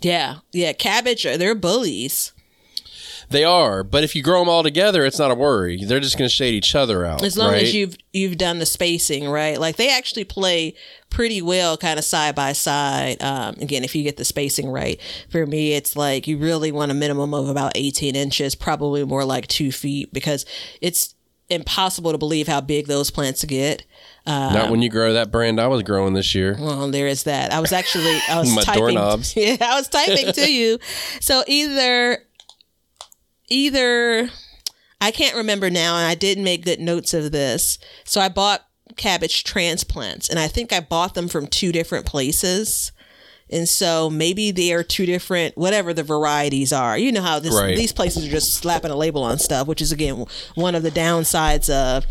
[0.00, 0.72] Yeah, yeah.
[0.72, 2.32] Cabbage, are they're bullies.
[3.28, 5.84] they are, but if you grow them all together, it's not a worry.
[5.84, 7.24] They're just going to shade each other out.
[7.24, 7.62] As long right?
[7.64, 10.74] as you've you've done the spacing right, like they actually play
[11.10, 13.20] pretty well, kind of side by side.
[13.20, 16.92] Um, again, if you get the spacing right, for me, it's like you really want
[16.92, 20.46] a minimum of about eighteen inches, probably more like two feet, because
[20.80, 21.14] it's
[21.48, 23.84] impossible to believe how big those plants get.
[24.26, 26.56] Uh, not when you grow that brand I was growing this year.
[26.58, 27.52] Well, there is that.
[27.52, 28.80] I was actually I was My typing.
[28.80, 29.36] doorknobs.
[29.36, 30.78] Yeah, I was typing to you.
[31.20, 32.18] So either
[33.48, 34.28] either
[35.00, 37.78] I can't remember now, and I didn't make good notes of this.
[38.04, 38.66] So I bought
[38.96, 42.92] cabbage transplants, and I think I bought them from two different places.
[43.48, 46.98] And so maybe they are two different, whatever the varieties are.
[46.98, 47.76] You know how this, Right.
[47.76, 50.24] these places are just slapping a label on stuff, which is again
[50.56, 52.04] one of the downsides of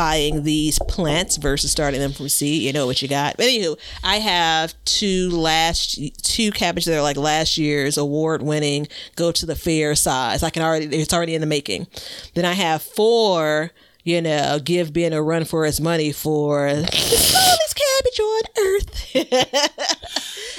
[0.00, 2.62] buying these plants versus starting them from seed.
[2.62, 3.36] You know what you got.
[3.36, 8.88] But anywho, I have two last two cabbage that are like last year's award winning,
[9.14, 10.42] go to the fair size.
[10.42, 11.86] I can already it's already in the making.
[12.32, 13.72] Then I have four.
[14.02, 18.88] You know, give Ben a run for his money for the smallest cabbage on earth.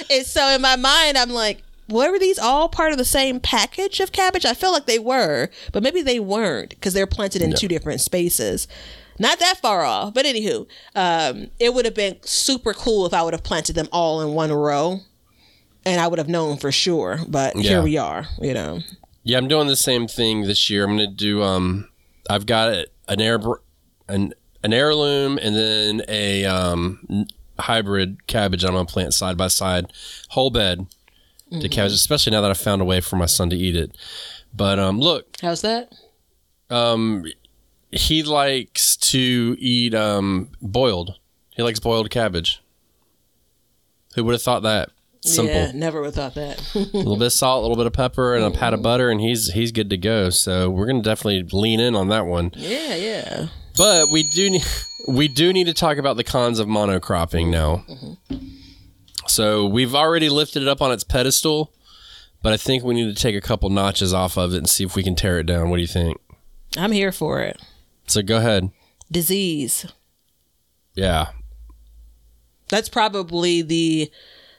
[0.12, 3.98] and so in my mind, I'm like, were these all part of the same package
[3.98, 4.46] of cabbage?
[4.46, 8.00] I feel like they were, but maybe they weren't because they're planted in two different
[8.00, 8.68] spaces.
[9.18, 13.22] Not that far off, but anywho, um, it would have been super cool if I
[13.22, 15.00] would have planted them all in one row.
[15.84, 17.18] and I would have known for sure.
[17.26, 17.62] But Yeah.
[17.62, 18.82] here we are, you know.
[19.24, 20.84] Yeah, I'm doing the same thing this year.
[20.84, 21.42] I'm going to do.
[21.42, 21.88] Um,
[22.30, 23.40] I've got an air
[24.08, 24.32] an
[24.62, 27.26] an heirloom and then a um
[27.58, 28.62] hybrid cabbage.
[28.64, 29.92] I'm going to plant side by side,
[30.28, 30.86] whole bed
[31.50, 31.92] to cabbage.
[31.94, 33.96] Especially now that I found a way for my son to eat it.
[34.54, 35.92] But um, look, How's that?
[36.70, 37.24] um,
[37.92, 41.18] he likes to eat um boiled.
[41.50, 42.62] He likes boiled cabbage.
[44.14, 44.90] Who would have thought that?
[45.24, 45.54] Simple.
[45.54, 46.74] Yeah, never would have thought that.
[46.74, 49.08] a little bit of salt, a little bit of pepper, and a pat of butter,
[49.10, 50.30] and he's he's good to go.
[50.30, 52.50] So we're gonna definitely lean in on that one.
[52.56, 53.46] yeah, yeah.
[53.76, 54.64] But we do need
[55.08, 57.84] we do need to talk about the cons of monocropping now.
[59.28, 61.72] So we've already lifted it up on its pedestal,
[62.42, 64.84] but I think we need to take a couple notches off of it and see
[64.84, 65.70] if we can tear it down.
[65.70, 66.18] What do you think?
[66.76, 67.60] I'm here for it.
[68.12, 68.70] So go ahead.
[69.10, 69.86] Disease.
[70.94, 71.30] Yeah.
[72.68, 74.10] That's probably the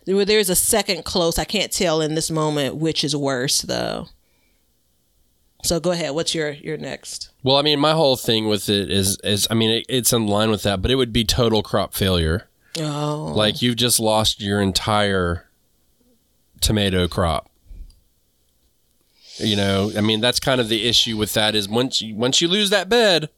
[0.05, 1.37] there's a second close.
[1.37, 4.07] I can't tell in this moment which is worse though.
[5.63, 6.15] So go ahead.
[6.15, 7.29] What's your your next?
[7.43, 10.25] Well, I mean, my whole thing with it is is I mean, it, it's in
[10.25, 12.49] line with that, but it would be total crop failure.
[12.79, 15.47] Oh, Like you've just lost your entire
[16.59, 17.51] tomato crop.
[19.37, 22.41] You know, I mean that's kind of the issue with that is once you once
[22.41, 23.29] you lose that bed,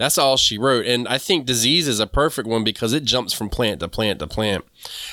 [0.00, 0.86] that's all she wrote.
[0.86, 4.18] And I think disease is a perfect one because it jumps from plant to plant
[4.20, 4.64] to plant.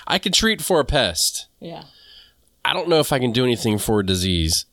[0.07, 1.47] I can treat for a pest.
[1.59, 1.83] yeah,
[2.63, 4.65] I don't know if I can do anything for a disease.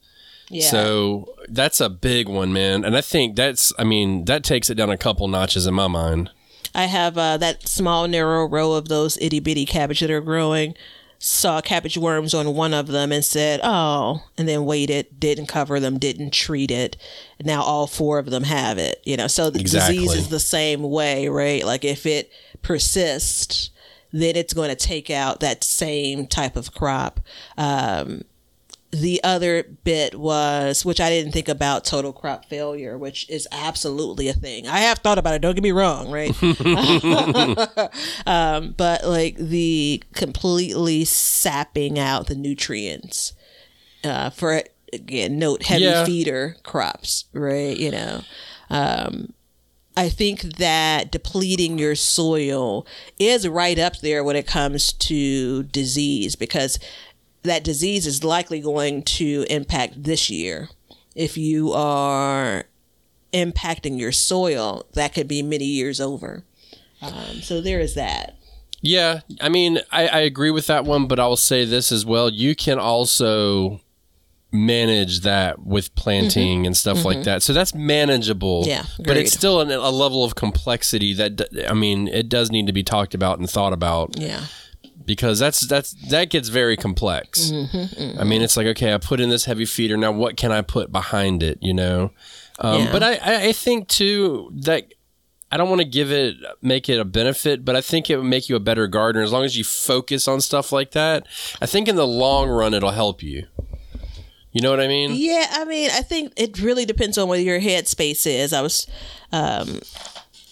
[0.48, 0.68] yeah.
[0.68, 2.84] So that's a big one, man.
[2.84, 5.88] And I think that's I mean, that takes it down a couple notches in my
[5.88, 6.30] mind.
[6.76, 10.76] I have uh, that small narrow row of those itty bitty cabbage that are growing.
[11.18, 15.80] Saw cabbage worms on one of them and said, "Oh," and then waited, didn't cover
[15.80, 16.96] them, didn't treat it.
[17.42, 19.00] Now all four of them have it.
[19.04, 19.96] You know, so the Exactly.
[19.96, 21.64] disease is the same way, right?
[21.64, 22.30] Like if it
[22.62, 23.70] persists,
[24.12, 27.20] then it's going to take out that same type of crop.
[27.56, 28.22] Um,
[28.94, 34.28] the other bit was, which I didn't think about, total crop failure, which is absolutely
[34.28, 34.66] a thing.
[34.66, 35.40] I have thought about it.
[35.42, 36.30] Don't get me wrong, right?
[38.26, 43.32] um, but like the completely sapping out the nutrients
[44.04, 46.04] uh, for again, note heavy Yeah.
[46.04, 47.76] feeder crops, right?
[47.76, 48.20] You know,
[48.70, 49.32] um,
[49.96, 52.86] I think that depleting your soil
[53.18, 56.78] is right up there when it comes to disease because
[57.44, 60.68] that disease is likely going to impact this year.
[61.14, 62.64] If you are
[63.32, 66.42] impacting your soil, that could be many years over.
[67.00, 68.36] Um, so there is that.
[68.80, 72.04] Yeah, I mean, I, I agree with that one, but I will say this as
[72.04, 72.28] well.
[72.28, 73.80] You can also
[74.52, 77.42] manage that with planting and stuff like that.
[77.42, 78.62] So that's manageable.
[78.62, 78.70] Mm-hmm.
[78.70, 82.66] Yeah, But it's still an, a level of complexity that, I mean, it does need
[82.68, 84.44] to be talked about and thought about Yeah.
[85.06, 87.50] Because that's, that's, that gets very complex.
[87.50, 89.96] Mm-hmm, I mean, it's like, okay, I put in this heavy feeder.
[89.96, 92.10] Now what can I put behind it, you know?
[92.58, 92.92] Um, Yeah.
[92.92, 94.84] But I, I I think too that
[95.50, 98.26] I don't want to give it make it a benefit, but I think it would
[98.26, 101.26] make you a better gardener as long as you focus on stuff like that.
[101.60, 103.46] I think in the long run it'll help you.
[104.52, 105.10] You know what I mean?
[105.14, 108.52] Yeah, I mean, I think it really depends on what your headspace is.
[108.52, 108.86] I was,
[109.32, 109.80] um,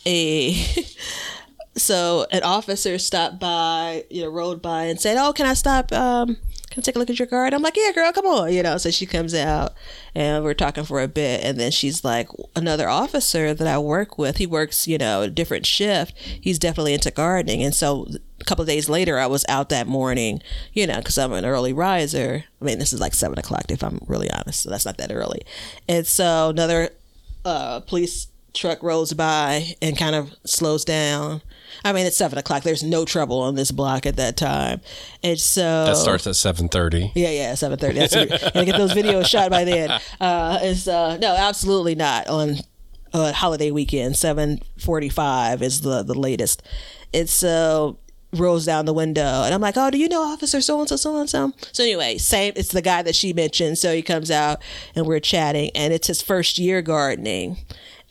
[0.04, 0.54] a
[1.76, 5.92] so an officer stopped by, you know, rode by and said, "Oh, can I stop?
[5.92, 6.36] Um,
[6.70, 8.62] can I take a look at your garden?" I'm like, "Yeah, girl, come on," you
[8.62, 8.76] know.
[8.76, 9.72] So she comes out
[10.14, 14.18] and we're talking for a bit, and then she's like, "Another officer that I work
[14.18, 16.16] with, he works, you know, a different shift.
[16.18, 18.06] He's definitely into gardening, and so."
[18.40, 20.42] A couple of days later, I was out that morning,
[20.72, 22.42] you know, because I'm an early riser.
[22.60, 25.12] I mean, this is like seven o'clock if I'm really honest, so that's not that
[25.12, 25.42] early.
[25.88, 26.88] And so another
[27.44, 31.42] uh, police truck rolls by and kind of slows down.
[31.84, 32.62] I mean, it's seven o'clock.
[32.62, 34.80] There's no trouble on this block at that time,
[35.22, 37.10] and so That starts at seven thirty.
[37.14, 37.98] yeah, yeah, seven thirty.
[37.98, 39.90] That's gotta get those videos shot by then.
[40.20, 42.56] Uh, it's uh, no, absolutely not on
[43.14, 44.16] uh, holiday weekend.
[44.16, 46.62] Seven forty-five is the the latest.
[47.12, 47.98] It's so
[48.34, 50.96] rolls down the window, and I'm like, oh, do you know Officer so and so,
[50.96, 51.52] so and so?
[51.72, 52.52] So anyway, same.
[52.54, 53.78] It's the guy that she mentioned.
[53.78, 54.62] So he comes out,
[54.94, 57.58] and we're chatting, and it's his first year gardening,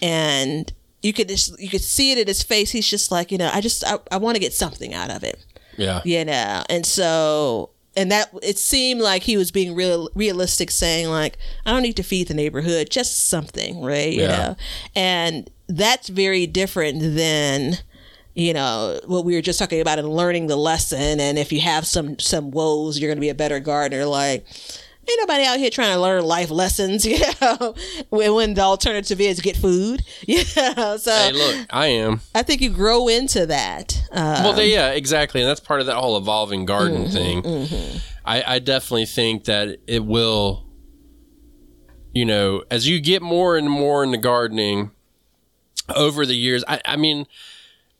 [0.02, 0.72] and.
[1.04, 2.70] You could just you could see it in his face.
[2.70, 5.24] He's just like, you know, I just I, I want to get something out of
[5.24, 5.44] it
[5.76, 6.00] Yeah.
[6.06, 11.08] you know and so and that it seemed like he was being real realistic saying
[11.10, 14.28] like i don't need to feed the neighborhood just something right you Yeah.
[14.38, 14.56] know
[14.96, 17.78] and that's very different than
[18.36, 21.62] you know what we were just talking about and learning the lesson and if you
[21.62, 24.46] have some some woes you're going to be a better gardener like
[25.10, 27.74] ain't nobody out here trying to learn life lessons you know
[28.10, 32.22] when, when the alternative is get food you know so Hey, look, I am.
[32.36, 35.86] i think you grow into that uh, Well, they, yeah, exactly, and that's part of
[35.88, 38.02] that whole evolving garden Mm-hmm, thing.
[38.26, 40.66] I, I definitely think that it will.
[42.14, 44.92] You know, as you get more and more into gardening
[45.96, 47.26] over the years, I, I mean,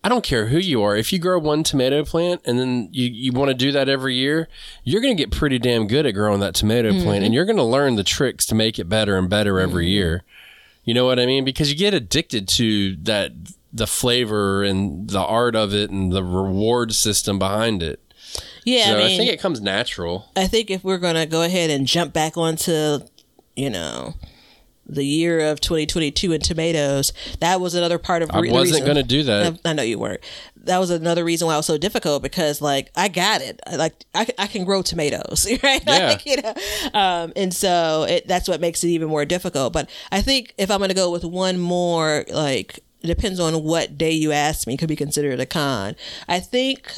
[0.04, 0.96] I don't care who you are.
[0.96, 4.16] If you grow one tomato plant and then you, you want to do that every
[4.16, 4.48] year,
[4.84, 7.04] you're going to get pretty damn good at growing that tomato mm-hmm.
[7.04, 9.86] plant and you're going to learn the tricks to make it better and better every
[9.86, 9.94] mm-hmm.
[9.94, 10.24] year.
[10.84, 11.46] You know what I mean?
[11.46, 13.32] Because you get addicted to that,
[13.72, 18.00] the flavor and the art of it and the reward system behind it.
[18.64, 20.30] Yeah, so I I, think it comes natural.
[20.36, 23.00] I think if we're gonna go ahead and jump back onto,
[23.56, 24.14] you know,
[24.92, 28.30] the year of 2022 in tomatoes, that was another part of.
[28.34, 29.60] I re- the wasn't going to do that.
[29.66, 30.22] I, I know you weren't.
[30.64, 33.60] That was another reason why it was so difficult because, like, I got it.
[33.76, 35.82] Like, I, can- I can grow tomatoes, right?
[35.88, 36.08] Yeah.
[36.10, 36.54] Like, you know,
[36.94, 39.74] um, and so it, that's what makes it even more difficult.
[39.74, 43.64] But I think if I'm going to go with one more, like, it depends on
[43.64, 45.96] what day you ask me, could be considered a con.
[46.28, 46.94] I think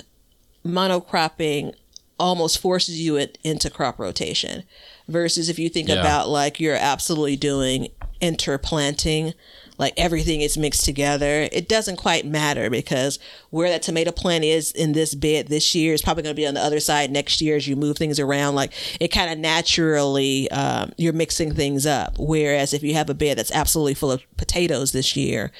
[0.65, 1.73] monocropping
[2.19, 4.63] almost forces you it, into crop rotation
[5.07, 5.95] versus if you think Yeah.
[5.95, 7.89] about like you're absolutely doing
[8.21, 9.33] interplanting
[9.79, 13.17] like everything is mixed together it doesn't quite matter because
[13.49, 16.45] where that tomato plant is in this bed this year is probably going to be
[16.45, 19.37] on the other side next year as you move things around like it kind of
[19.39, 24.11] naturally um, you're mixing things up whereas if you have a bed that's absolutely full
[24.11, 25.51] of potatoes this year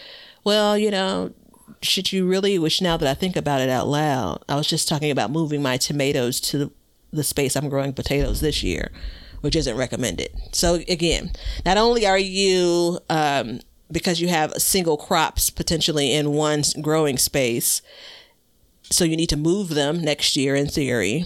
[0.44, 1.34] well you know
[1.84, 4.88] should you really which now that i think about it out loud i was just
[4.88, 6.72] talking about moving my tomatoes to
[7.12, 8.92] the space i'm growing potatoes this year
[9.44, 10.30] which isn't recommended.
[10.54, 11.32] So again
[11.66, 13.60] not only are you um,
[13.92, 17.82] because you have single crops potentially in one growing space
[18.90, 21.26] so you need to move them next year in theory.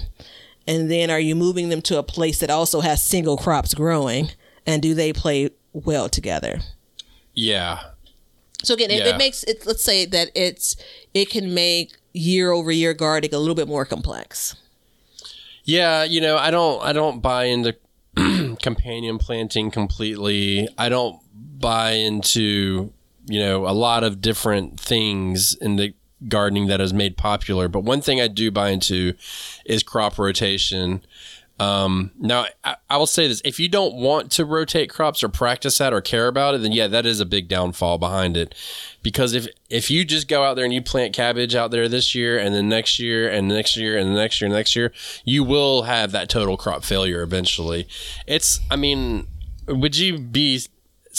[0.65, 4.31] And then are you moving them to a place that also has single crops growing?
[4.65, 6.59] And do they play well together?
[7.33, 7.79] Yeah.
[8.67, 9.15] So again, it, Yeah.
[9.15, 9.65] it makes it.
[9.65, 10.75] Let's say that it's
[11.13, 14.55] it can make year over year gardening a little bit more complex.
[15.63, 17.75] Yeah, you know, I don't I don't buy into
[18.61, 20.67] companion planting completely.
[20.77, 21.19] I don't
[21.59, 22.91] buy into,
[23.25, 25.93] you know, a lot of different things in the
[26.27, 29.13] gardening that has made popular, but one thing I do buy into
[29.65, 31.01] is crop rotation.
[31.59, 35.29] Um, now, I, I will say this: if you don't want to rotate crops or
[35.29, 38.53] practice that or care about it, then yeah, that is a big downfall behind it.
[39.01, 42.13] Because if if you just go out there and you plant cabbage out there this
[42.13, 44.93] year and then next year and next year and next year and next year,
[45.23, 47.87] you will have that total crop failure eventually.
[48.27, 49.27] It's, I mean,
[49.67, 50.61] would you be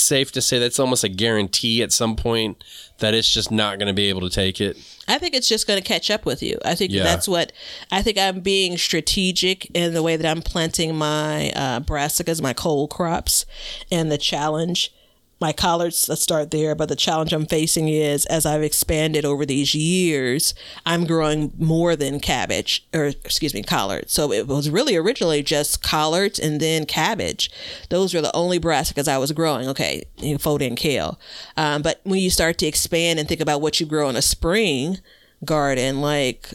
[0.00, 2.62] safe to say that's almost a guarantee at some point
[2.98, 4.76] that it's just not going to be able to take it?
[5.06, 6.58] I think it's just going to catch up with you.
[6.64, 7.02] I think Yeah.
[7.04, 7.52] that's what
[7.90, 8.18] I think.
[8.18, 13.46] I'm being strategic in the way that I'm planting my uh, brassicas, my cold crops,
[13.90, 14.92] and the challenge.
[15.40, 16.74] My collards, let's start there.
[16.74, 21.94] But the challenge I'm facing is as I've expanded over these years, I'm growing more
[21.94, 24.12] than cabbage, or excuse me, collards.
[24.12, 27.50] So it was really originally just collards and then cabbage.
[27.88, 29.68] Those were the only brassicas I was growing.
[29.68, 31.20] Okay, you fold in kale.
[31.56, 34.22] Um, but when you start to expand and think about what you grow in a
[34.22, 34.98] spring
[35.44, 36.54] garden, like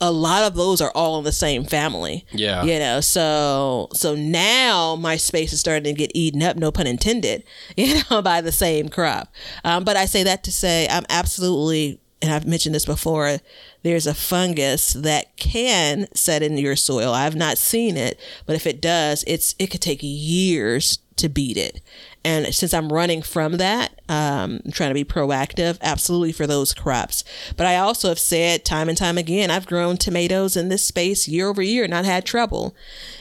[0.00, 2.24] a lot of those are all in the same family.
[2.32, 2.62] Yeah.
[2.64, 6.86] You know, so so now my space is starting to get eaten up, no pun
[6.86, 7.44] intended,
[7.76, 9.32] you know, by the same crop.
[9.64, 13.38] Um, but I say that to say I'm absolutely and I've mentioned this before,
[13.82, 17.12] there's a fungus that can set in your soil.
[17.12, 21.56] I've not seen it, but if it does, it's it could take years to beat
[21.56, 21.80] it.
[22.26, 26.74] And since I'm running from that, um, I'm trying to be proactive, absolutely for those
[26.74, 27.22] crops.
[27.56, 31.28] But I also have said time and time again, I've grown tomatoes in this space
[31.28, 32.74] year over year, not had trouble.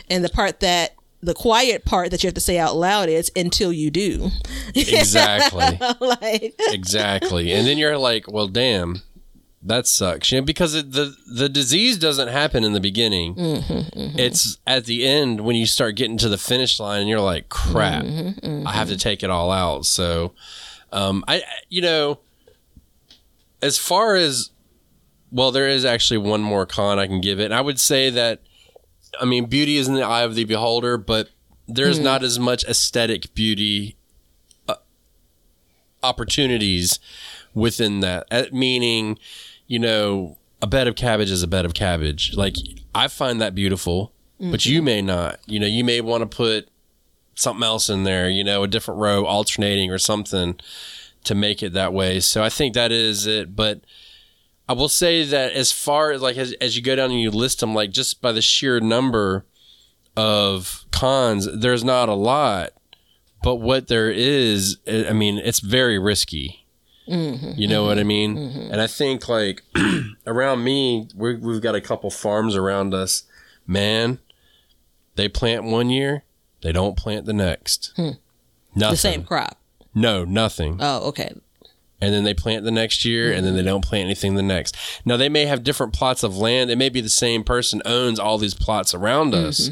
[0.10, 3.32] And the part that the quiet part that you have to say out loud is
[3.36, 4.32] until you do.
[4.76, 5.78] Exactly.
[6.02, 7.54] like exactly.
[7.54, 9.04] And then you're like, well, damn,
[9.66, 10.32] that sucks.
[10.32, 13.34] You know, because it, the the disease doesn't happen in the beginning.
[13.38, 17.50] It's at the end when you start getting to the finish line, and you're like,
[17.50, 19.86] crap, I have to take it all out.
[19.86, 20.34] So,
[20.92, 22.20] um, I, you know,
[23.62, 24.52] as far as
[25.32, 27.46] well, there is actually one more con I can give it.
[27.46, 28.42] And I would say that,
[29.20, 31.30] I mean, beauty is in the eye of the beholder, but
[31.68, 33.98] there's not as much aesthetic beauty
[34.70, 34.76] uh,
[36.04, 37.00] opportunities
[37.54, 38.28] within that.
[38.30, 39.18] Uh, Meaning,
[39.68, 42.36] you know, a bed of cabbage is a bed of cabbage.
[42.36, 42.56] Like
[42.94, 45.40] I find that beautiful, but you may not.
[45.46, 46.70] You know, you may want to put
[47.36, 48.30] something else in there.
[48.30, 50.60] You know, a different row alternating or something
[51.24, 52.20] to make it that way.
[52.20, 53.56] So I think that is it.
[53.56, 53.82] But
[54.68, 57.32] I will say that as far as like as, as you go down and you
[57.32, 59.46] list them, like just by the sheer number
[60.16, 62.72] of cons, there's not a lot.
[63.44, 66.65] But what there is, I mean, it's very risky.
[67.08, 67.52] Mm-hmm.
[67.60, 68.08] You know what I mm-hmm.
[68.08, 68.36] mean?
[68.38, 68.72] Mm-hmm.
[68.72, 69.64] And I think like
[70.28, 73.24] around me, we we've got a couple farms around us.
[73.68, 74.20] Man,
[75.16, 76.24] They plant one year,
[76.62, 77.94] they don't plant the next.
[77.96, 78.12] Hmm.
[78.76, 78.94] Nothing.
[78.94, 79.58] The same crop.
[79.94, 80.78] No, nothing.
[80.82, 81.34] Oh, okay.
[82.02, 84.76] and then they plant the next year and then they don't plant anything the next.
[85.06, 86.70] Now they may have different plots of land.
[86.70, 89.70] It may be the same person owns all these plots around us,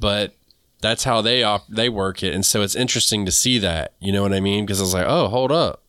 [0.00, 0.34] but
[0.80, 2.34] that's how they op- they work it.
[2.34, 3.94] And so it's interesting to see that.
[4.00, 4.66] You know what I mean?
[4.66, 5.83] Because I was like, oh, hold up,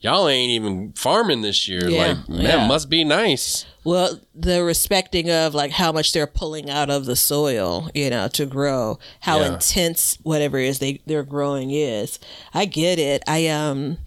[0.00, 1.88] y'all ain't even farming this year.
[1.88, 2.66] Yeah, like, man, yeah.
[2.68, 3.64] must be nice.
[3.84, 8.28] Well, the respecting of like how much they're pulling out of the soil, you know,
[8.28, 9.54] to grow, how Yeah.
[9.54, 12.18] intense whatever it is they they're growing is.
[12.52, 13.22] I get it.
[13.28, 13.98] I um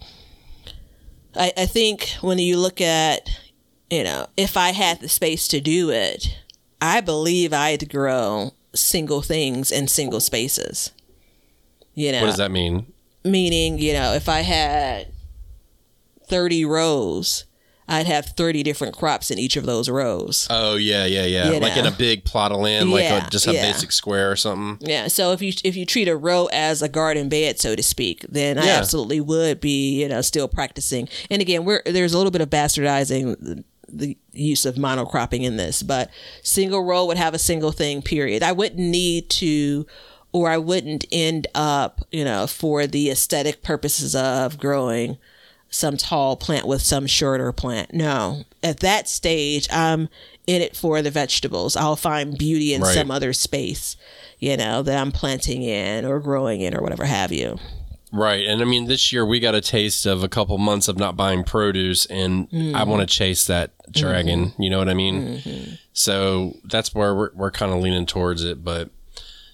[1.36, 3.30] I I think when you look at,
[3.90, 6.36] you know, if I had the space to do it,
[6.82, 10.92] I believe I'd grow single things in single spaces.
[11.94, 12.92] You know, What does that mean?
[13.24, 15.08] meaning, you know, if I had
[16.30, 17.44] 30 rows,
[17.88, 20.46] I'd have 30 different crops in each of those rows.
[20.48, 21.50] Oh yeah, yeah, yeah.
[21.50, 23.70] You like in a big plot of land, like Yeah, a, just a yeah.
[23.72, 24.78] basic square or something.
[24.88, 27.82] Yeah, so if you if you treat a row as a garden bed, so to
[27.82, 31.08] speak, then I absolutely would be, you know, still practicing.
[31.30, 35.56] And again, we're there's a little bit of bastardizing the, the use of monocropping in
[35.56, 36.10] this, but
[36.44, 38.02] single row would have a single thing.
[38.02, 38.44] Period.
[38.44, 39.84] I wouldn't need to,
[40.30, 45.18] or I wouldn't end up, you know, for the aesthetic purposes of growing
[45.70, 47.94] some tall plant with some shorter plant.
[47.94, 50.08] No, at that stage, I'm
[50.46, 51.76] in it for the vegetables.
[51.76, 52.94] I'll find beauty in Right.
[52.94, 53.96] some other space,
[54.38, 57.58] you know, that I'm planting in or growing in or whatever have you.
[58.12, 58.44] Right.
[58.46, 61.16] And I mean, this year we got a taste of a couple months of not
[61.16, 63.16] buying produce, and I want to mm.
[63.18, 64.46] chase that dragon.
[64.46, 64.62] Mm-hmm.
[64.62, 65.22] You know what I mean?
[65.22, 65.74] Mm-hmm.
[65.92, 68.64] So that's where we're, we're kind of leaning towards it.
[68.64, 68.90] But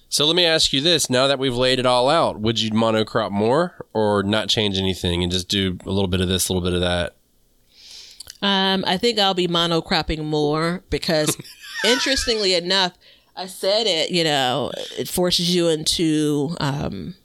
[0.09, 2.71] so let me ask you this now that we've laid it all out, would you
[2.71, 6.53] monocrop more or not change anything and just do a little bit of this, a
[6.53, 7.15] little bit of that?
[8.41, 11.35] Um, I think I'll be monocropping more because,
[11.85, 12.93] interestingly enough,
[13.35, 14.11] I said it.
[14.11, 17.15] You know, it forces you into um,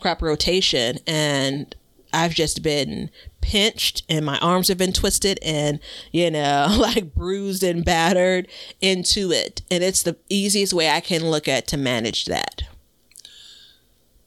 [0.00, 1.74] crop rotation, and
[2.12, 5.80] I've just been pinched, and my arms have been twisted, and
[6.12, 8.48] you know, like bruised and battered
[8.80, 9.62] into it.
[9.70, 12.62] And it's the easiest way I can look at to manage that.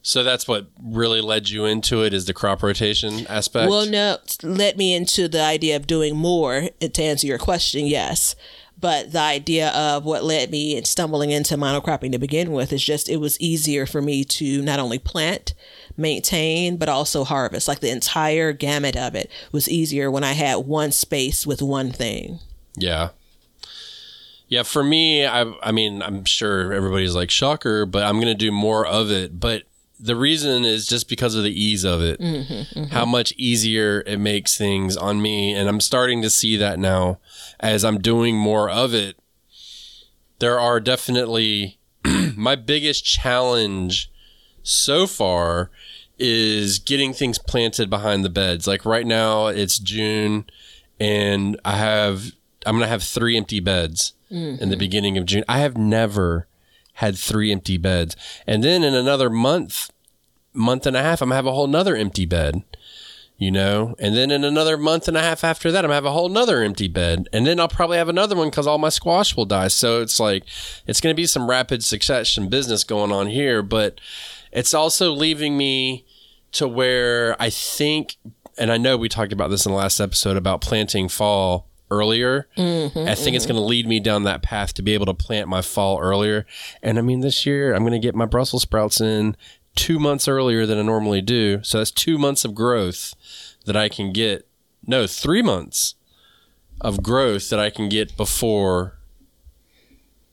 [0.03, 3.69] So that's what really led you into it is the crop rotation aspect.
[3.69, 6.69] Well, no, led me into the idea of doing more.
[6.79, 8.36] To answer your question, yes.
[8.82, 12.84] But the idea of what led me in stumbling into monocropping to begin with is
[12.84, 15.53] just it was easier for me to not only plant,
[15.95, 17.67] maintain, but also harvest.
[17.67, 21.91] Like the entire gamut of it was easier when I had one space with one
[21.91, 22.39] thing.
[22.75, 23.09] Yeah.
[24.47, 28.34] Yeah, for me, I I mean, I'm sure everybody's like shocker, but I'm going to
[28.34, 29.63] do more of it, but
[30.02, 32.20] the reason is just because of the ease of it.
[32.20, 32.84] Mm-hmm, mm-hmm.
[32.86, 37.20] How much easier it makes things on me and I'm starting to see that now
[37.60, 39.18] as I'm doing more of it.
[40.39, 41.78] There are definitely
[42.36, 44.12] my biggest challenge
[44.64, 45.70] so far
[46.18, 48.66] is getting things planted behind the beds.
[48.66, 50.45] Like right now it's June
[50.99, 52.32] and I have
[52.66, 54.80] I'm going to have 3 empty beds in the mm-hmm.
[54.80, 55.43] beginning of June.
[55.47, 56.47] I have never
[57.02, 58.16] had 3 empty beds.
[58.47, 59.91] And then in another month
[60.54, 62.64] month and a half I'm to have a whole nother empty bed.
[63.38, 66.06] You know, and then in another month and a half after that, I'm gonna have
[66.06, 68.89] a whole nother empty bed, and then I'll probably have another one because all my
[68.89, 69.68] squash will die.
[69.68, 70.43] So it's like,
[70.86, 73.99] it's gonna be some rapid succession business going on here, but
[74.52, 76.06] it's also leaving me
[76.52, 78.18] to where I think,
[78.60, 82.48] and I know we talked about this in the last episode about planting fall earlier.
[82.58, 83.54] Mm-hmm, I think it's mm-hmm.
[83.54, 86.46] going to lead me down that path to be able to plant my fall earlier.
[86.82, 89.36] And I mean, this year I'm going to get my Brussels sprouts in
[89.76, 91.62] two months earlier than I normally do.
[91.64, 93.14] So that's two months of growth
[93.66, 94.48] that I can get.
[94.88, 95.96] No, three months
[96.80, 98.98] of growth that I can get before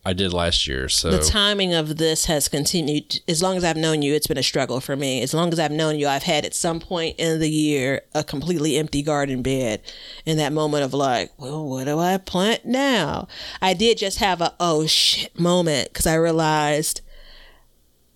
[0.04, 0.88] I did last year.
[0.88, 3.20] So The timing of this has continued.
[3.28, 5.22] As long as I've known you, it's been a struggle for me.
[5.22, 8.24] As long as I've known you, I've had at some point in the year a
[8.24, 9.82] completely empty garden bed.
[10.24, 13.28] In that moment of like, well, what do I plant now?
[13.60, 17.02] I did just have a oh shit moment because I realized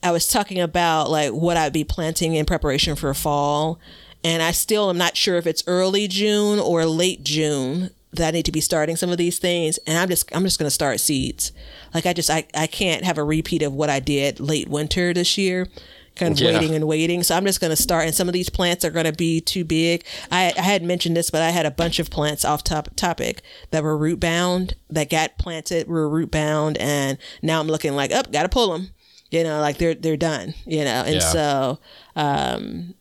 [0.03, 3.79] I was talking about like what I'd be planting in preparation for fall.
[4.25, 8.31] And I still am not sure if it's early June or late June that I
[8.31, 9.79] need to be starting some of these things.
[9.87, 11.53] And I'm just I'm just gonna start seeds.
[11.95, 15.13] Like I just I, I can't have a repeat of what I did late winter
[15.15, 15.69] this year.
[16.15, 16.53] Kind of Yeah.
[16.59, 17.23] waiting and waiting.
[17.23, 20.05] So I'm just gonna start and some of these plants are gonna be too big.
[20.31, 23.41] I, I had mentioned this, but I had a bunch of plants off top topic
[23.71, 28.13] that were root bound, that got planted, were root bound, and now I'm looking like,
[28.13, 28.91] up, gotta pull them
[29.31, 31.19] you know like they're they're done you know and Yeah.
[31.21, 31.79] so
[32.17, 32.93] um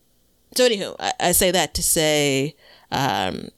[0.55, 2.55] so anywho I, I say that to say
[2.89, 3.49] um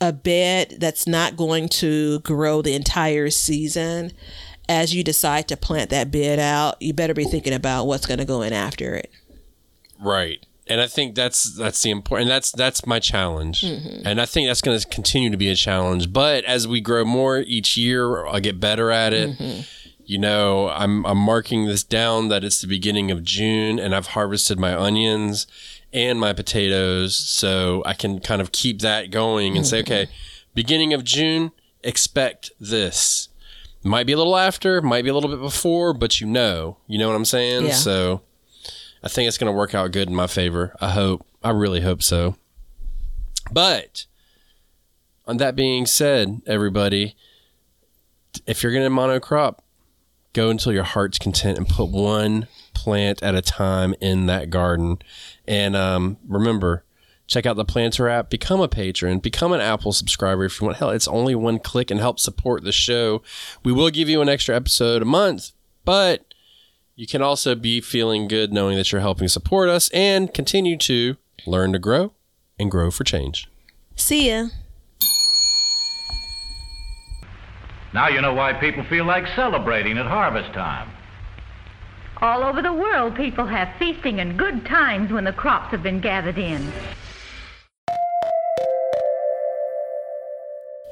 [0.00, 4.12] a bed that's not going to grow the entire season
[4.68, 8.18] as you decide to plant that bed out, you better be thinking about what's going
[8.18, 9.10] to go in after it.
[10.00, 10.44] Right.
[10.68, 13.60] And I think that's that's the important that's that's my challenge.
[13.60, 14.06] Mm-hmm.
[14.06, 17.04] And I think that's going to continue to be a challenge, but as we grow
[17.04, 19.30] more each year, I get better at it.
[19.30, 19.60] Mm-hmm.
[20.04, 24.08] You know, I'm I'm marking this down that it's the beginning of June and I've
[24.08, 25.46] harvested my onions
[25.92, 30.08] and my potatoes, so I can kind of keep that going and say, okay,
[30.54, 33.28] beginning of June, expect this.
[33.82, 36.98] Might be a little after, might be a little bit before, but you know, you
[36.98, 37.66] know what I'm saying?
[37.66, 37.72] Yeah.
[37.72, 38.22] So
[39.02, 40.74] I think it's going to work out good in my favor.
[40.80, 41.24] I hope.
[41.42, 42.34] I really hope so.
[43.52, 44.06] But
[45.26, 47.14] on that being said, everybody,
[48.46, 49.58] if you're going to monocrop,
[50.32, 54.98] go until your heart's content and put one plant at a time in that garden.
[55.48, 56.84] And um, remember,
[57.26, 60.78] check out the Planter app, become a patron, become an Apple subscriber if you want.
[60.78, 63.22] Hell, it's only one click and help support the show.
[63.64, 65.52] We will give you an extra episode a month,
[65.84, 66.34] but
[66.94, 71.16] you can also be feeling good knowing that you're helping support us and continue to
[71.46, 72.12] learn to grow
[72.58, 73.48] and grow for change.
[73.94, 74.48] See ya.
[77.92, 80.90] Now you know why people feel like celebrating at harvest time.
[82.22, 86.00] All over the world, people have feasting and good times when the crops have been
[86.00, 86.72] gathered in.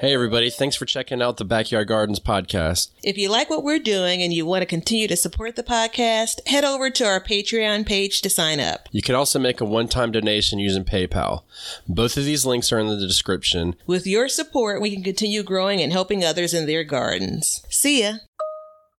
[0.01, 0.51] Hey, everybody.
[0.51, 2.91] Thanks for checking out the Backyard Gardens podcast.
[3.03, 6.47] If you like what we're doing and you want to continue to support the podcast,
[6.47, 8.89] head over to our Patreon page to sign up.
[8.91, 11.45] You can also make a one time donation using PayPal.
[11.89, 13.77] Both of these links are in the description.
[13.87, 17.65] With your support, we can continue growing and helping others in their gardens.
[17.71, 18.15] See ya.